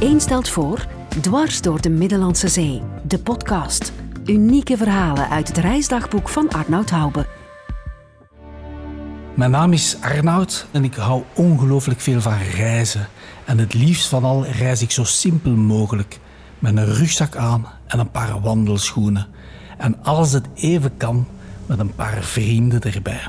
Eén 0.00 0.20
stelt 0.20 0.48
voor 0.48 0.86
Dwars 1.20 1.60
door 1.60 1.80
de 1.80 1.90
Middellandse 1.90 2.48
Zee, 2.48 2.82
de 3.02 3.18
podcast. 3.18 3.92
Unieke 4.24 4.76
verhalen 4.76 5.28
uit 5.28 5.48
het 5.48 5.56
reisdagboek 5.56 6.28
van 6.28 6.48
Arnoud 6.48 6.90
Hoube. 6.90 7.26
Mijn 9.34 9.50
naam 9.50 9.72
is 9.72 9.96
Arnoud 10.00 10.66
en 10.70 10.84
ik 10.84 10.94
hou 10.94 11.22
ongelooflijk 11.34 12.00
veel 12.00 12.20
van 12.20 12.38
reizen. 12.38 13.08
En 13.44 13.58
het 13.58 13.74
liefst 13.74 14.08
van 14.08 14.24
al 14.24 14.46
reis 14.46 14.82
ik 14.82 14.90
zo 14.90 15.04
simpel 15.04 15.50
mogelijk. 15.50 16.18
Met 16.58 16.76
een 16.76 16.94
rugzak 16.94 17.36
aan 17.36 17.66
en 17.86 17.98
een 17.98 18.10
paar 18.10 18.40
wandelschoenen. 18.40 19.26
En 19.78 20.04
als 20.04 20.32
het 20.32 20.46
even 20.54 20.96
kan, 20.96 21.26
met 21.66 21.78
een 21.78 21.94
paar 21.94 22.22
vrienden 22.22 22.80
erbij. 22.80 23.22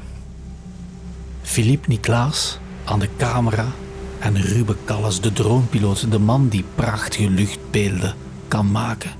Philippe 1.41 1.89
Niklaas 1.89 2.59
aan 2.85 2.99
de 2.99 3.09
camera 3.17 3.65
en 4.19 4.41
Ruben 4.41 4.77
Callas, 4.85 5.21
de 5.21 5.33
droompiloot, 5.33 6.11
de 6.11 6.19
man 6.19 6.47
die 6.47 6.63
prachtige 6.75 7.29
luchtbeelden 7.29 8.15
kan 8.47 8.71
maken. 8.71 9.11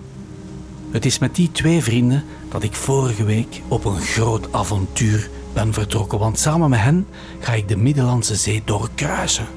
Het 0.92 1.06
is 1.06 1.20
met 1.20 1.36
die 1.36 1.52
twee 1.52 1.84
vrienden 1.84 2.24
dat 2.50 2.64
ik 2.64 2.74
vorige 2.76 3.24
week 3.24 3.62
op 3.68 3.86
een 3.86 4.02
groot 4.02 4.54
avontuur 4.54 5.30
ben 5.54 5.74
vertrokken, 5.74 6.20
want 6.20 6.40
samen 6.40 6.70
met 6.70 6.80
hen 6.80 7.08
ga 7.40 7.54
ik 7.54 7.68
de 7.68 7.78
Middellandse 7.78 8.36
Zee 8.36 8.62
doorkruisen. 8.66 9.48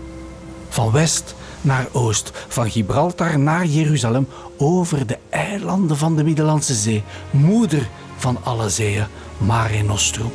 Van 0.69 0.91
west 0.91 1.35
naar 1.61 1.89
oost, 1.93 2.33
van 2.49 2.71
Gibraltar 2.71 3.39
naar 3.39 3.67
Jeruzalem, 3.67 4.27
over 4.57 5.07
de 5.07 5.19
eilanden 5.31 5.97
van 5.97 6.17
de 6.17 6.25
Middellandse 6.25 6.75
Zee, 6.75 7.03
moeder 7.31 7.89
van 8.17 8.39
alle 8.43 8.69
zeeën, 8.69 9.07
Mare 9.39 9.83
Nostrum. 9.83 10.31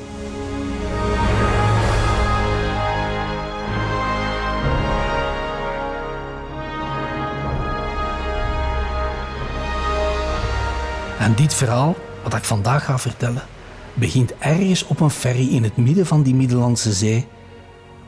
En 11.20 11.36
dit 11.36 11.54
verhaal, 11.54 11.96
wat 12.24 12.34
ik 12.34 12.44
vandaag 12.44 12.86
ga 12.86 13.00
vertellen, 13.00 13.44
begint 13.94 14.38
ergens 14.38 14.86
op 14.86 15.00
een 15.00 15.10
ferry 15.10 15.48
in 15.50 15.64
het 15.64 15.78
midden 15.78 16.06
van 16.06 16.24
die 16.24 16.36
Middellandse 16.36 16.94
Zee, 16.94 17.28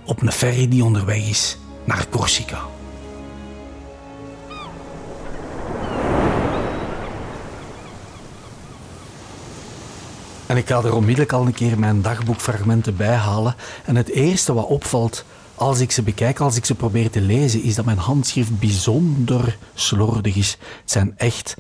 op 0.05 0.21
een 0.21 0.31
ferry 0.31 0.67
die 0.67 0.83
onderweg 0.83 1.30
is 1.30 1.57
naar 1.83 2.05
Corsica. 2.09 2.59
En 10.45 10.57
ik 10.57 10.67
ga 10.67 10.83
er 10.83 10.93
onmiddellijk 10.93 11.33
al 11.33 11.45
een 11.45 11.53
keer 11.53 11.80
mijn 11.80 12.02
dagboekfragmenten 12.02 12.95
bij 12.95 13.15
halen. 13.15 13.55
En 13.85 13.95
het 13.95 14.09
eerste 14.09 14.53
wat 14.53 14.67
opvalt 14.67 15.25
als 15.55 15.80
ik 15.80 15.91
ze 15.91 16.02
bekijk, 16.02 16.39
als 16.39 16.55
ik 16.55 16.65
ze 16.65 16.75
probeer 16.75 17.09
te 17.09 17.21
lezen, 17.21 17.63
is 17.63 17.75
dat 17.75 17.85
mijn 17.85 17.97
handschrift 17.97 18.59
bijzonder 18.59 19.57
slordig 19.73 20.35
is. 20.35 20.57
Het 20.81 20.91
zijn 20.91 21.13
echt 21.17 21.55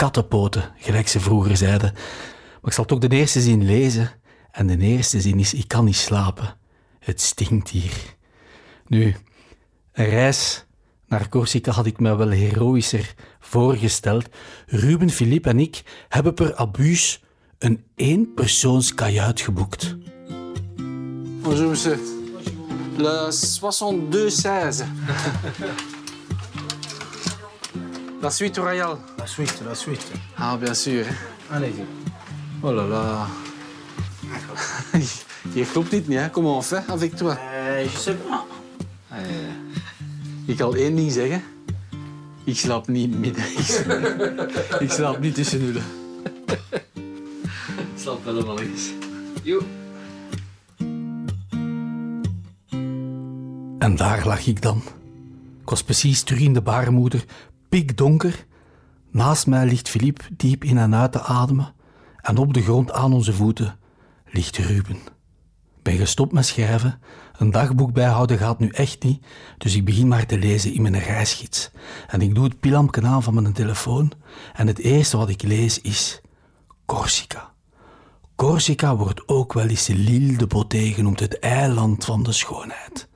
kattenpoten, 0.00 0.72
gelijk 0.76 1.08
ze 1.08 1.20
vroeger 1.20 1.56
zeiden. 1.56 1.92
Maar 1.92 2.70
ik 2.70 2.72
zal 2.72 2.84
toch 2.84 2.98
de 2.98 3.08
eerste 3.08 3.40
zin 3.40 3.64
lezen. 3.64 4.10
En 4.50 4.66
de 4.66 4.78
eerste 4.78 5.20
zin 5.20 5.38
is: 5.38 5.54
Ik 5.54 5.68
kan 5.68 5.84
niet 5.84 5.96
slapen. 5.96 6.56
Het 6.98 7.20
stinkt 7.20 7.68
hier. 7.68 8.16
Nu, 8.86 9.16
een 9.92 10.08
reis 10.08 10.66
naar 11.08 11.28
Corsica 11.28 11.72
had 11.72 11.86
ik 11.86 12.00
me 12.00 12.16
wel 12.16 12.28
heroïscher 12.28 13.14
voorgesteld. 13.40 14.28
Ruben, 14.66 15.10
Philippe 15.10 15.48
en 15.48 15.58
ik 15.58 15.82
hebben 16.08 16.34
per 16.34 16.54
abuus 16.54 17.22
een 17.58 17.84
eenpersoonskajuit 17.94 19.40
geboekt. 19.40 19.96
Bonjour, 21.42 21.68
monsieur. 21.68 21.98
Le 22.96 23.32
62-16. 25.92 25.99
La 28.22 28.30
suite 28.30 28.58
royale. 28.58 28.98
La 29.18 29.26
suite, 29.26 29.62
la 29.66 29.74
suite. 29.74 30.12
Ah, 30.36 30.56
bien 30.56 30.74
sûr. 30.74 31.04
hè. 31.06 31.54
Allez-y. 31.56 31.84
Oh 32.62 32.72
là 32.72 32.86
là. 32.86 33.26
Je 35.54 35.64
klopt 35.64 35.90
niet, 35.92 36.06
hè? 36.08 36.28
Comment 36.30 36.58
on 36.58 36.62
fait 36.62 36.82
avec 36.88 37.16
toi? 37.16 37.34
Euh, 37.40 37.84
je 37.84 37.98
sais 37.98 38.14
pas. 38.28 38.44
Ik 40.46 40.56
kan 40.56 40.74
één 40.74 40.96
ding 40.96 41.12
zeggen. 41.12 41.42
Ik 42.44 42.56
slaap 42.58 42.88
niet 42.88 43.18
midden. 43.18 43.44
Ik 43.58 43.60
slaap, 43.66 44.80
ik 44.80 44.90
slaap 44.90 45.18
niet 45.20 45.34
tussen 45.34 45.60
nullen. 45.60 45.82
Ik 47.76 47.96
slaap 47.96 48.24
wel 48.24 48.44
wel 48.46 48.60
eens. 48.60 48.90
Jo. 49.42 49.62
En 53.78 53.96
daar 53.96 54.26
lag 54.26 54.46
ik 54.46 54.62
dan. 54.62 54.82
Ik 55.62 55.68
was 55.70 55.82
precies 55.82 56.22
terug 56.22 56.40
in 56.40 56.52
de 56.52 56.60
baarmoeder, 56.60 57.24
pikdonker. 57.70 58.46
Naast 59.10 59.46
mij 59.46 59.66
ligt 59.66 59.88
Philippe 59.88 60.24
diep 60.36 60.64
in 60.64 60.78
en 60.78 60.94
uit 60.94 61.12
te 61.12 61.22
ademen. 61.22 61.74
En 62.20 62.36
op 62.36 62.54
de 62.54 62.62
grond 62.62 62.92
aan 62.92 63.12
onze 63.12 63.32
voeten 63.32 63.78
ligt 64.26 64.56
Ruben. 64.56 64.96
Ik 65.76 65.82
ben 65.82 65.96
gestopt 65.96 66.32
met 66.32 66.46
schrijven. 66.46 67.00
Een 67.38 67.50
dagboek 67.50 67.92
bijhouden 67.92 68.38
gaat 68.38 68.58
nu 68.58 68.68
echt 68.68 69.02
niet, 69.02 69.26
dus 69.58 69.74
ik 69.74 69.84
begin 69.84 70.08
maar 70.08 70.26
te 70.26 70.38
lezen 70.38 70.74
in 70.74 70.82
mijn 70.82 70.98
reisgids. 70.98 71.70
En 72.08 72.20
ik 72.20 72.34
doe 72.34 72.44
het 72.44 72.60
pilampje 72.60 73.02
aan 73.02 73.22
van 73.22 73.34
mijn 73.34 73.52
telefoon. 73.52 74.12
En 74.54 74.66
het 74.66 74.78
eerste 74.78 75.16
wat 75.16 75.28
ik 75.28 75.42
lees 75.42 75.80
is 75.80 76.20
Corsica. 76.86 77.52
Corsica 78.36 78.96
wordt 78.96 79.28
ook 79.28 79.52
wel 79.52 79.66
eens 79.66 79.88
l'île 79.88 80.36
de 80.36 80.46
beauté 80.48 80.78
genoemd, 80.78 81.20
het 81.20 81.38
eiland 81.38 82.04
van 82.04 82.22
de 82.22 82.32
schoonheid. 82.32 83.08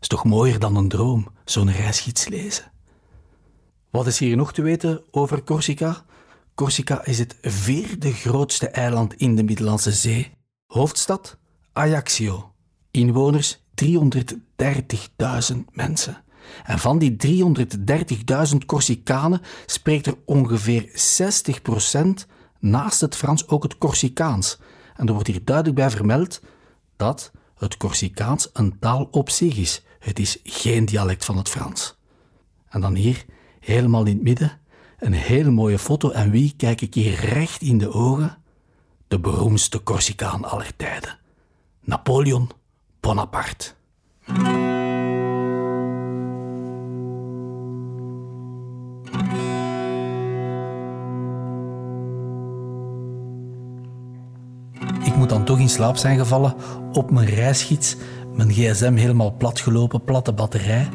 Is 0.00 0.08
toch 0.08 0.24
mooier 0.24 0.58
dan 0.58 0.76
een 0.76 0.88
droom, 0.88 1.28
zo'n 1.44 1.72
reisgids 1.72 2.28
lezen. 2.28 2.69
Wat 3.90 4.06
is 4.06 4.18
hier 4.18 4.36
nog 4.36 4.52
te 4.52 4.62
weten 4.62 5.02
over 5.10 5.42
Corsica? 5.42 6.04
Corsica 6.54 7.04
is 7.04 7.18
het 7.18 7.36
vierde 7.42 8.12
grootste 8.12 8.68
eiland 8.68 9.14
in 9.14 9.36
de 9.36 9.42
Middellandse 9.42 9.92
Zee. 9.92 10.30
Hoofdstad 10.66 11.38
Ajaccio. 11.72 12.52
Inwoners 12.90 13.58
330.000 13.84 15.56
mensen. 15.72 16.24
En 16.64 16.78
van 16.78 16.98
die 16.98 17.16
330.000 18.52 18.56
Corsicanen 18.66 19.40
spreekt 19.66 20.06
er 20.06 20.18
ongeveer 20.24 20.90
60% 21.94 22.26
naast 22.58 23.00
het 23.00 23.16
Frans 23.16 23.48
ook 23.48 23.62
het 23.62 23.78
Corsicaans. 23.78 24.58
En 24.96 25.06
er 25.06 25.12
wordt 25.12 25.28
hier 25.28 25.44
duidelijk 25.44 25.76
bij 25.76 25.90
vermeld 25.90 26.40
dat 26.96 27.30
het 27.56 27.76
Corsicaans 27.76 28.50
een 28.52 28.78
taal 28.78 29.08
op 29.10 29.30
zich 29.30 29.56
is. 29.56 29.82
Het 29.98 30.18
is 30.18 30.38
geen 30.42 30.84
dialect 30.84 31.24
van 31.24 31.36
het 31.36 31.48
Frans. 31.48 31.98
En 32.68 32.80
dan 32.80 32.94
hier, 32.94 33.24
helemaal 33.60 34.04
in 34.04 34.14
het 34.14 34.22
midden, 34.22 34.58
een 34.98 35.12
hele 35.12 35.50
mooie 35.50 35.78
foto. 35.78 36.10
En 36.10 36.30
wie 36.30 36.54
kijk 36.56 36.80
ik 36.80 36.94
hier 36.94 37.14
recht 37.14 37.62
in 37.62 37.78
de 37.78 37.92
ogen? 37.92 38.38
De 39.08 39.20
beroemdste 39.20 39.82
Corsicaan 39.82 40.44
aller 40.44 40.76
tijden. 40.76 41.18
Napoleon 41.80 42.50
Bonaparte. 43.00 43.72
Ik 55.04 55.16
moet 55.16 55.28
dan 55.28 55.44
toch 55.44 55.58
in 55.58 55.68
slaap 55.68 55.96
zijn 55.96 56.18
gevallen 56.18 56.54
op 56.92 57.10
mijn 57.10 57.28
reisgids. 57.28 57.96
Mijn 58.34 58.52
gsm 58.52 58.94
helemaal 58.94 59.34
platgelopen, 59.36 60.04
platte 60.04 60.32
batterij. 60.32 60.88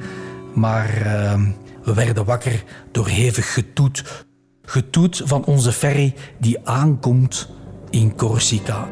Maar 0.53 1.01
eh, 1.01 1.41
we 1.85 1.94
werden 1.94 2.25
wakker 2.25 2.63
door 2.91 3.07
hevig 3.07 3.53
getoet. 3.53 4.25
Getoet 4.62 5.22
van 5.25 5.46
onze 5.46 5.72
ferry 5.72 6.16
die 6.40 6.68
aankomt 6.68 7.50
in 7.90 8.16
Corsica. 8.16 8.88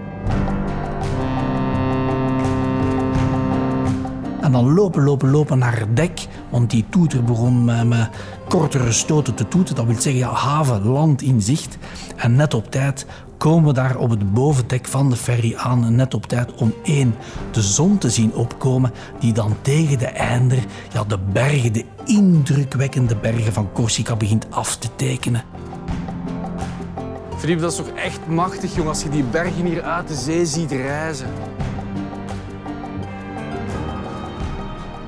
En 4.41 4.51
dan 4.51 4.73
lopen, 4.73 5.03
lopen, 5.03 5.29
lopen 5.29 5.57
naar 5.57 5.79
het 5.79 5.95
dek. 5.95 6.27
Want 6.49 6.69
die 6.69 6.85
toeter 6.89 7.23
begon 7.23 7.65
met, 7.65 7.87
met 7.87 8.09
kortere 8.49 8.91
stoten 8.91 9.35
te 9.35 9.47
toeten. 9.47 9.75
Dat 9.75 9.85
wil 9.85 9.95
zeggen, 9.95 10.15
ja, 10.21 10.33
haven, 10.33 10.87
land 10.87 11.21
in 11.21 11.41
zicht. 11.41 11.77
En 12.15 12.35
net 12.35 12.53
op 12.53 12.71
tijd 12.71 13.05
komen 13.43 13.67
we 13.67 13.73
daar 13.73 13.97
op 13.97 14.09
het 14.09 14.33
bovendek 14.33 14.87
van 14.87 15.09
de 15.09 15.15
ferry 15.15 15.55
aan. 15.55 15.95
Net 15.95 16.13
op 16.13 16.25
tijd 16.25 16.53
om 16.53 16.73
één, 16.83 17.15
de 17.51 17.61
zon 17.61 17.97
te 17.97 18.09
zien 18.09 18.33
opkomen. 18.33 18.91
Die 19.19 19.33
dan 19.33 19.55
tegen 19.61 19.97
de 19.97 20.05
einder, 20.05 20.57
ja, 20.93 21.03
de 21.03 21.17
bergen, 21.17 21.73
de 21.73 21.85
indrukwekkende 22.05 23.15
bergen 23.15 23.53
van 23.53 23.71
Corsica 23.73 24.15
begint 24.15 24.45
af 24.49 24.75
te 24.77 24.87
tekenen. 24.95 25.43
Philippe, 27.37 27.61
dat 27.61 27.71
is 27.71 27.77
toch 27.77 27.87
echt 27.87 28.27
machtig, 28.27 28.75
jong, 28.75 28.87
als 28.87 29.03
je 29.03 29.09
die 29.09 29.23
bergen 29.23 29.65
hier 29.65 29.81
uit 29.81 30.07
de 30.07 30.15
zee 30.15 30.45
ziet 30.45 30.71
reizen. 30.71 31.27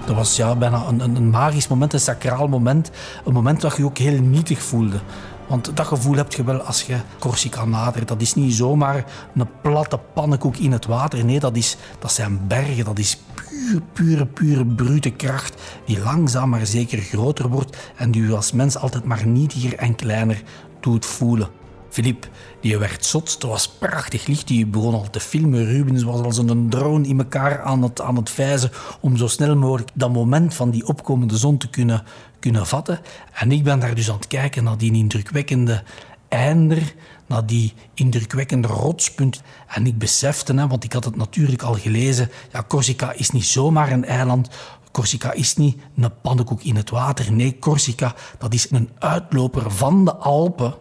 Dat 0.05 0.15
was 0.15 0.35
ja, 0.35 0.55
bijna 0.55 0.85
een, 0.87 0.99
een, 0.99 1.29
magisch 1.29 1.67
moment, 1.67 1.93
een 1.93 1.99
sacraal 1.99 2.47
moment. 2.47 2.91
Een 3.25 3.33
moment 3.33 3.61
dat 3.61 3.71
je 3.71 3.81
je 3.81 3.85
ook 3.87 3.97
heel 3.97 4.21
nietig 4.21 4.61
voelde. 4.61 4.99
Want 5.47 5.71
dat 5.77 5.87
gevoel 5.87 6.15
heb 6.15 6.33
je 6.33 6.43
wel 6.43 6.61
als 6.61 6.81
je 6.81 6.97
Corsica 7.19 7.65
nadert. 7.65 8.07
Dat 8.07 8.21
is 8.21 8.33
niet 8.33 8.53
zomaar 8.53 9.05
een 9.35 9.47
platte 9.61 9.99
pannenkoek 10.13 10.57
in 10.57 10.71
het 10.71 10.85
water. 10.85 11.25
Nee, 11.25 11.39
dat, 11.39 11.55
is, 11.55 11.77
dat 11.99 12.11
zijn 12.11 12.47
bergen, 12.47 12.85
dat 12.85 12.99
is 12.99 13.17
pure, 13.35 13.81
pure, 13.93 14.25
pure 14.25 14.65
brute 14.65 15.09
kracht 15.09 15.61
die 15.85 15.99
langzaam 15.99 16.49
maar 16.49 16.65
zeker 16.65 16.97
groter 16.97 17.49
wordt 17.49 17.77
en 17.95 18.11
die 18.11 18.21
u 18.21 18.33
als 18.33 18.51
mens 18.51 18.77
altijd 18.77 19.03
maar 19.03 19.27
nietiger 19.27 19.77
en 19.77 19.95
kleiner 19.95 20.41
doet 20.79 21.05
voelen. 21.05 21.47
Philippe, 21.89 22.27
die 22.61 22.77
werd 22.77 23.05
zot. 23.05 23.33
Het 23.33 23.43
was 23.43 23.67
prachtig 23.69 24.27
licht. 24.27 24.47
Die 24.47 24.65
begon 24.65 24.93
al 24.93 25.09
te 25.09 25.19
filmen. 25.19 25.65
Rubens 25.65 26.03
was 26.03 26.21
als 26.21 26.37
een 26.37 26.69
drone 26.69 27.07
in 27.07 27.17
elkaar 27.17 27.61
aan 27.61 27.81
het, 27.83 28.01
aan 28.01 28.15
het 28.15 28.29
vijzen 28.29 28.71
om 28.99 29.17
zo 29.17 29.27
snel 29.27 29.55
mogelijk 29.55 29.89
dat 29.93 30.13
moment 30.13 30.53
van 30.53 30.71
die 30.71 30.87
opkomende 30.87 31.37
zon 31.37 31.57
te 31.57 31.69
kunnen, 31.69 32.03
kunnen 32.39 32.67
vatten. 32.67 32.99
En 33.33 33.51
ik 33.51 33.63
ben 33.63 33.79
daar 33.79 33.95
dus 33.95 34.09
aan 34.09 34.15
het 34.15 34.27
kijken 34.27 34.63
naar 34.63 34.77
die 34.77 34.93
indrukwekkende 34.93 35.83
einder, 36.27 36.93
naar 37.25 37.45
die 37.45 37.73
indrukwekkende 37.93 38.67
rotspunt. 38.67 39.41
En 39.67 39.87
ik 39.87 39.97
besefte, 39.97 40.53
hè, 40.53 40.67
want 40.67 40.83
ik 40.83 40.93
had 40.93 41.05
het 41.05 41.15
natuurlijk 41.15 41.61
al 41.61 41.73
gelezen, 41.73 42.29
ja, 42.51 42.63
Corsica 42.67 43.11
is 43.11 43.29
niet 43.29 43.45
zomaar 43.45 43.91
een 43.91 44.05
eiland. 44.05 44.49
Corsica 44.91 45.31
is 45.31 45.55
niet 45.55 45.77
een 45.97 46.21
pannenkoek 46.21 46.61
in 46.61 46.75
het 46.75 46.89
water. 46.89 47.31
Nee, 47.31 47.59
Corsica 47.59 48.15
dat 48.37 48.53
is 48.53 48.71
een 48.71 48.89
uitloper 48.99 49.71
van 49.71 50.05
de 50.05 50.15
Alpen 50.15 50.73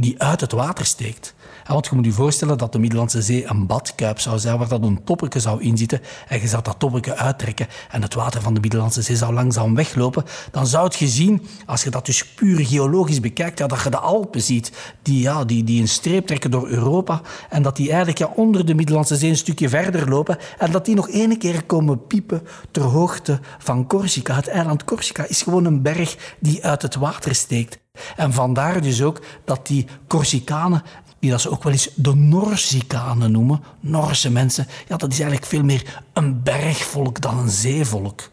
die 0.00 0.22
uit 0.22 0.40
het 0.40 0.52
water 0.52 0.86
steekt. 0.86 1.34
want 1.66 1.86
je 1.86 1.94
moet 1.94 2.04
je 2.04 2.12
voorstellen 2.12 2.58
dat 2.58 2.72
de 2.72 2.78
Middellandse 2.78 3.22
Zee 3.22 3.46
een 3.46 3.66
badkuip 3.66 4.18
zou 4.18 4.38
zijn 4.38 4.58
waar 4.58 4.68
dat 4.68 4.82
een 4.82 5.04
toppetje 5.04 5.40
zou 5.40 5.62
inzitten 5.62 6.00
en 6.28 6.40
je 6.40 6.48
zou 6.48 6.62
dat 6.62 6.78
toppetje 6.78 7.16
uittrekken 7.16 7.66
en 7.90 8.02
het 8.02 8.14
water 8.14 8.42
van 8.42 8.54
de 8.54 8.60
Middellandse 8.60 9.02
Zee 9.02 9.16
zou 9.16 9.32
langzaam 9.32 9.74
weglopen. 9.74 10.24
Dan 10.50 10.66
zou 10.66 10.84
het 10.84 10.94
gezien, 10.94 11.46
als 11.66 11.82
je 11.82 11.90
dat 11.90 12.06
dus 12.06 12.26
puur 12.26 12.66
geologisch 12.66 13.20
bekijkt, 13.20 13.58
ja, 13.58 13.66
dat 13.66 13.82
je 13.82 13.90
de 13.90 13.98
Alpen 13.98 14.42
ziet 14.42 14.72
die, 15.02 15.22
ja, 15.22 15.44
die, 15.44 15.64
die 15.64 15.80
een 15.80 15.88
streep 15.88 16.26
trekken 16.26 16.50
door 16.50 16.68
Europa 16.68 17.20
en 17.50 17.62
dat 17.62 17.76
die 17.76 17.88
eigenlijk 17.88 18.18
ja, 18.18 18.32
onder 18.34 18.66
de 18.66 18.74
Middellandse 18.74 19.16
Zee 19.16 19.30
een 19.30 19.36
stukje 19.36 19.68
verder 19.68 20.08
lopen 20.08 20.38
en 20.58 20.72
dat 20.72 20.84
die 20.84 20.94
nog 20.94 21.08
ene 21.08 21.36
keer 21.36 21.64
komen 21.64 22.06
piepen 22.06 22.46
ter 22.70 22.82
hoogte 22.82 23.40
van 23.58 23.86
Corsica. 23.86 24.34
Het 24.34 24.48
eiland 24.48 24.84
Corsica 24.84 25.24
is 25.28 25.42
gewoon 25.42 25.64
een 25.64 25.82
berg 25.82 26.36
die 26.40 26.64
uit 26.64 26.82
het 26.82 26.94
water 26.94 27.34
steekt. 27.34 27.78
En 28.16 28.32
vandaar 28.32 28.82
dus 28.82 29.02
ook 29.02 29.20
dat 29.44 29.66
die 29.66 29.86
Corsicanen, 30.06 30.82
die 31.18 31.30
dat 31.30 31.40
ze 31.40 31.50
ook 31.50 31.62
wel 31.62 31.72
eens 31.72 31.90
de 31.94 32.14
Norsicanen 32.14 33.32
noemen, 33.32 33.62
Norse 33.80 34.30
mensen, 34.30 34.66
ja, 34.88 34.96
dat 34.96 35.12
is 35.12 35.20
eigenlijk 35.20 35.50
veel 35.50 35.64
meer 35.64 36.02
een 36.12 36.42
bergvolk 36.42 37.20
dan 37.20 37.38
een 37.38 37.50
zeevolk. 37.50 38.30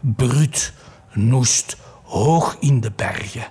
Bruut, 0.00 0.72
noest, 1.12 1.76
hoog 2.02 2.56
in 2.60 2.80
de 2.80 2.92
bergen. 2.96 3.46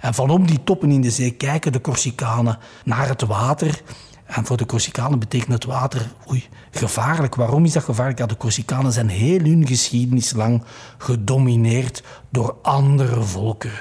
En 0.00 0.14
vanom 0.14 0.46
die 0.46 0.64
toppen 0.64 0.90
in 0.90 1.00
de 1.00 1.10
zee 1.10 1.30
kijken 1.30 1.72
de 1.72 1.80
Corsicanen 1.80 2.58
naar 2.84 3.08
het 3.08 3.22
water. 3.22 3.82
En 4.24 4.46
voor 4.46 4.56
de 4.56 4.66
Corsicanen 4.66 5.18
betekent 5.18 5.52
het 5.52 5.64
water 5.64 6.10
oei, 6.30 6.48
gevaarlijk. 6.70 7.34
Waarom 7.34 7.64
is 7.64 7.72
dat 7.72 7.84
gevaarlijk? 7.84 8.18
Ja, 8.18 8.26
de 8.26 8.36
Corsicanen 8.36 8.92
zijn 8.92 9.08
heel 9.08 9.40
hun 9.40 9.66
geschiedenis 9.66 10.32
lang 10.32 10.62
gedomineerd 10.98 12.02
door 12.30 12.56
andere 12.62 13.22
volken. 13.22 13.72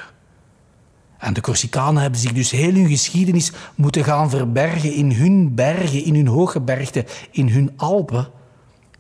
En 1.18 1.34
de 1.34 1.42
Corsicanen 1.42 2.02
hebben 2.02 2.20
zich 2.20 2.34
dus 2.34 2.52
heel 2.52 2.74
hun 2.74 2.88
geschiedenis 2.88 3.52
moeten 3.76 4.04
gaan 4.04 4.30
verbergen 4.30 4.94
in 4.94 5.12
hun 5.12 5.56
bergen, 5.56 6.04
in 6.04 6.16
hun 6.16 6.28
hoge 6.28 6.62
bergte, 6.62 7.06
in 7.32 7.50
hun 7.50 7.72
Alpen, 7.76 8.28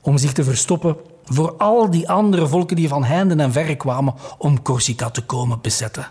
om 0.01 0.17
zich 0.17 0.33
te 0.33 0.43
verstoppen 0.43 0.95
voor 1.23 1.57
al 1.57 1.89
die 1.89 2.09
andere 2.09 2.47
volken 2.47 2.75
die 2.75 2.87
van 2.87 3.03
heinden 3.03 3.39
en 3.39 3.51
verre 3.51 3.75
kwamen 3.75 4.13
om 4.37 4.61
Corsica 4.61 5.09
te 5.09 5.21
komen 5.21 5.61
bezetten. 5.61 6.07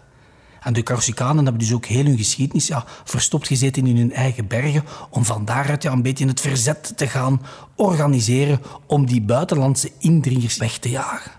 En 0.60 0.72
de 0.72 0.82
Corsicanen 0.82 1.44
hebben 1.44 1.62
dus 1.62 1.72
ook 1.72 1.86
heel 1.86 2.04
hun 2.04 2.16
geschiedenis 2.16 2.66
ja, 2.66 2.84
verstopt 3.04 3.46
gezeten 3.46 3.86
in 3.86 3.96
hun 3.96 4.12
eigen 4.12 4.46
bergen, 4.46 4.84
om 5.10 5.24
van 5.24 5.44
daaruit 5.44 5.82
ja, 5.82 5.92
een 5.92 6.02
beetje 6.02 6.26
het 6.26 6.40
verzet 6.40 6.92
te 6.96 7.08
gaan 7.08 7.42
organiseren 7.74 8.60
om 8.86 9.06
die 9.06 9.20
buitenlandse 9.20 9.90
indringers 9.98 10.56
weg 10.56 10.78
te 10.78 10.90
jagen. 10.90 11.32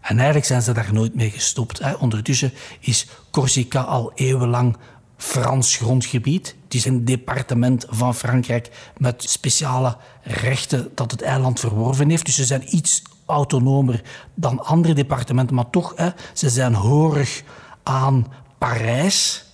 En 0.00 0.16
eigenlijk 0.16 0.46
zijn 0.46 0.62
ze 0.62 0.72
daar 0.72 0.92
nooit 0.92 1.14
mee 1.14 1.30
gestopt. 1.30 1.78
Hè. 1.78 1.92
Ondertussen 1.92 2.52
is 2.80 3.06
Corsica 3.30 3.80
al 3.80 4.12
eeuwenlang 4.14 4.76
Frans 5.16 5.76
grondgebied. 5.76 6.56
Het 6.64 6.74
is 6.74 6.84
een 6.84 7.04
departement 7.04 7.86
van 7.88 8.14
Frankrijk 8.14 8.92
met 8.98 9.22
speciale 9.22 9.96
rechten 10.22 10.90
dat 10.94 11.10
het 11.10 11.22
eiland 11.22 11.60
verworven 11.60 12.10
heeft. 12.10 12.24
Dus 12.24 12.34
ze 12.34 12.44
zijn 12.44 12.76
iets 12.76 13.02
autonomer 13.26 14.02
dan 14.34 14.64
andere 14.64 14.94
departementen, 14.94 15.56
maar 15.56 15.70
toch, 15.70 15.92
hè, 15.96 16.08
ze 16.32 16.50
zijn 16.50 16.74
horig 16.74 17.42
aan 17.82 18.26
Parijs. 18.58 19.44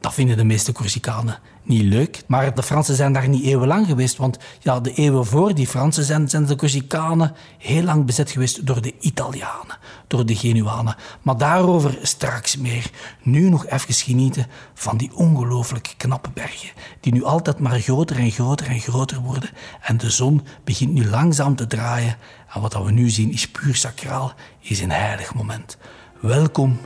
Dat 0.00 0.14
vinden 0.14 0.36
de 0.36 0.44
meeste 0.44 0.72
Corsicanen 0.72 1.38
niet 1.64 1.82
leuk. 1.82 2.22
Maar 2.26 2.54
de 2.54 2.62
Fransen 2.62 2.94
zijn 2.94 3.12
daar 3.12 3.28
niet 3.28 3.44
eeuwenlang 3.44 3.86
geweest, 3.86 4.16
want 4.16 4.38
ja, 4.60 4.80
de 4.80 4.92
eeuwen 4.92 5.26
voor 5.26 5.54
die 5.54 5.66
Fransen 5.66 6.04
zijn, 6.04 6.46
de 6.46 6.56
Corsicanen 6.56 7.32
heel 7.58 7.82
lang 7.82 8.04
bezet 8.04 8.30
geweest 8.30 8.66
door 8.66 8.82
de 8.82 8.94
Italianen, 9.00 9.78
door 10.06 10.26
de 10.26 10.36
Genuanen. 10.36 10.96
Maar 11.22 11.36
daarover 11.36 11.98
straks 12.02 12.56
meer. 12.56 12.90
Nu 13.22 13.48
nog 13.48 13.66
even 13.66 13.94
genieten 13.94 14.46
van 14.74 14.96
die 14.96 15.14
ongelooflijk 15.14 15.94
knappe 15.96 16.30
bergen, 16.34 16.70
die 17.00 17.12
nu 17.12 17.24
altijd 17.24 17.58
maar 17.58 17.80
groter 17.80 18.18
en 18.18 18.30
groter 18.30 18.66
en 18.66 18.80
groter 18.80 19.20
worden. 19.20 19.50
En 19.80 19.96
de 19.96 20.10
zon 20.10 20.42
begint 20.64 20.92
nu 20.92 21.06
langzaam 21.06 21.56
te 21.56 21.66
draaien. 21.66 22.16
En 22.54 22.60
wat 22.60 22.84
we 22.84 22.90
nu 22.90 23.10
zien 23.10 23.32
is 23.32 23.48
puur 23.48 23.74
sacraal, 23.74 24.32
is 24.60 24.80
een 24.80 24.90
heilig 24.90 25.34
moment. 25.34 25.76
Welkom 26.20 26.78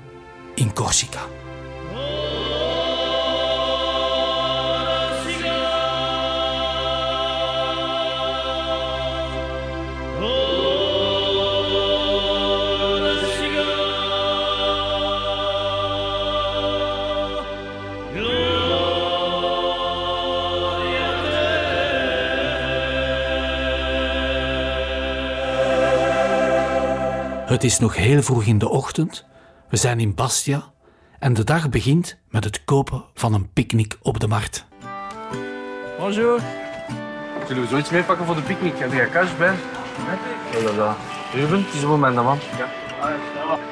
in 0.54 0.72
Corsica. 0.72 1.37
Het 27.48 27.64
is 27.64 27.78
nog 27.78 27.96
heel 27.96 28.22
vroeg 28.22 28.44
in 28.44 28.58
de 28.58 28.68
ochtend. 28.68 29.24
We 29.68 29.76
zijn 29.76 30.00
in 30.00 30.14
Bastia 30.14 30.62
en 31.18 31.32
de 31.34 31.44
dag 31.44 31.68
begint 31.68 32.18
met 32.30 32.44
het 32.44 32.64
kopen 32.64 33.04
van 33.14 33.34
een 33.34 33.52
picknick 33.52 33.96
op 34.02 34.20
de 34.20 34.26
markt. 34.28 34.64
Bonjour. 35.98 36.40
Zullen 37.46 37.62
we 37.62 37.68
zoiets 37.68 37.90
meepakken 37.90 38.26
voor 38.26 38.34
de 38.34 38.40
picknick? 38.42 38.78
Heb 38.78 38.92
je 38.92 39.08
cash 39.12 39.30
bij? 39.38 39.54
Dat. 40.76 40.96
Ruben, 41.34 41.64
het 41.64 41.74
is 41.74 41.82
een 41.82 41.88
moment, 41.88 42.14
man. 42.14 42.38
Ja. 42.58 42.66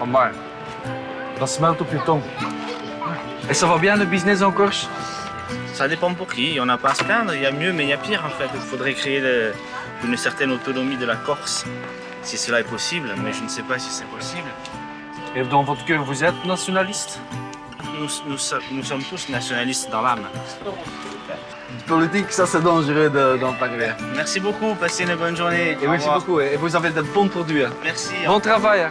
Amai. 0.00 0.32
Dat 1.38 1.50
smelt 1.50 1.80
op 1.80 1.90
je 1.90 2.02
tong. 2.02 2.22
Et 3.48 3.56
ça 3.62 3.66
va 3.66 3.78
bien 3.78 3.96
le 3.98 4.06
business 4.06 4.40
en 4.40 4.52
Corse 4.52 4.88
Ça 5.72 5.88
dépend 5.88 6.16
pour 6.16 6.26
qui. 6.26 6.58
On 6.60 6.64
n'a 6.66 6.78
pas 6.78 6.90
à 6.90 6.94
se 6.94 7.04
plaindre. 7.04 7.34
Il 7.34 7.40
y 7.42 7.46
a 7.46 7.52
mieux, 7.52 7.72
mais 7.72 7.82
il 7.84 7.88
y 7.88 7.92
a 7.94 7.98
pire 7.98 8.22
en 8.24 8.30
fait. 8.38 8.48
Il 8.54 8.60
faudrait 8.70 8.94
créer 8.94 9.20
de- 9.20 9.52
une 10.04 10.16
certaine 10.16 10.50
autonomie 10.52 10.96
de 10.96 11.06
la 11.06 11.16
Corse, 11.16 11.64
si 12.26 12.36
cela 12.36 12.60
est 12.60 12.64
possible. 12.76 13.08
Mais 13.22 13.32
je 13.32 13.42
ne 13.42 13.48
sais 13.48 13.62
pas 13.62 13.78
si 13.78 13.90
c'est 13.90 14.06
possible. 14.16 14.48
Et 15.34 15.42
dans 15.44 15.62
votre 15.62 15.84
cœur, 15.84 16.02
vous 16.04 16.24
êtes 16.24 16.44
nationaliste? 16.44 17.20
Nous, 17.98 18.08
nous 18.28 18.38
so- 18.38 18.56
nous 18.70 18.82
sommes 18.82 19.02
tous 19.04 19.28
nationalistes 19.28 19.88
dans 19.90 20.02
l'âme. 20.02 20.24
Politique, 21.86 22.32
ça 22.32 22.46
c'est 22.46 22.62
dangereux 22.62 23.10
d'en 23.40 23.52
parler. 23.52 23.90
Merci 24.14 24.40
beaucoup. 24.40 24.74
Passez 24.74 25.04
une 25.04 25.14
bonne 25.14 25.36
journée. 25.36 25.76
Et 25.80 25.86
merci 25.86 26.08
beaucoup. 26.12 26.40
Et 26.40 26.56
vous 26.56 26.74
avez 26.74 26.90
de 26.90 27.02
bons 27.02 27.28
produits. 27.28 27.64
hein. 27.64 27.70
Merci. 27.84 28.14
Bon 28.26 28.40
travail. 28.40 28.88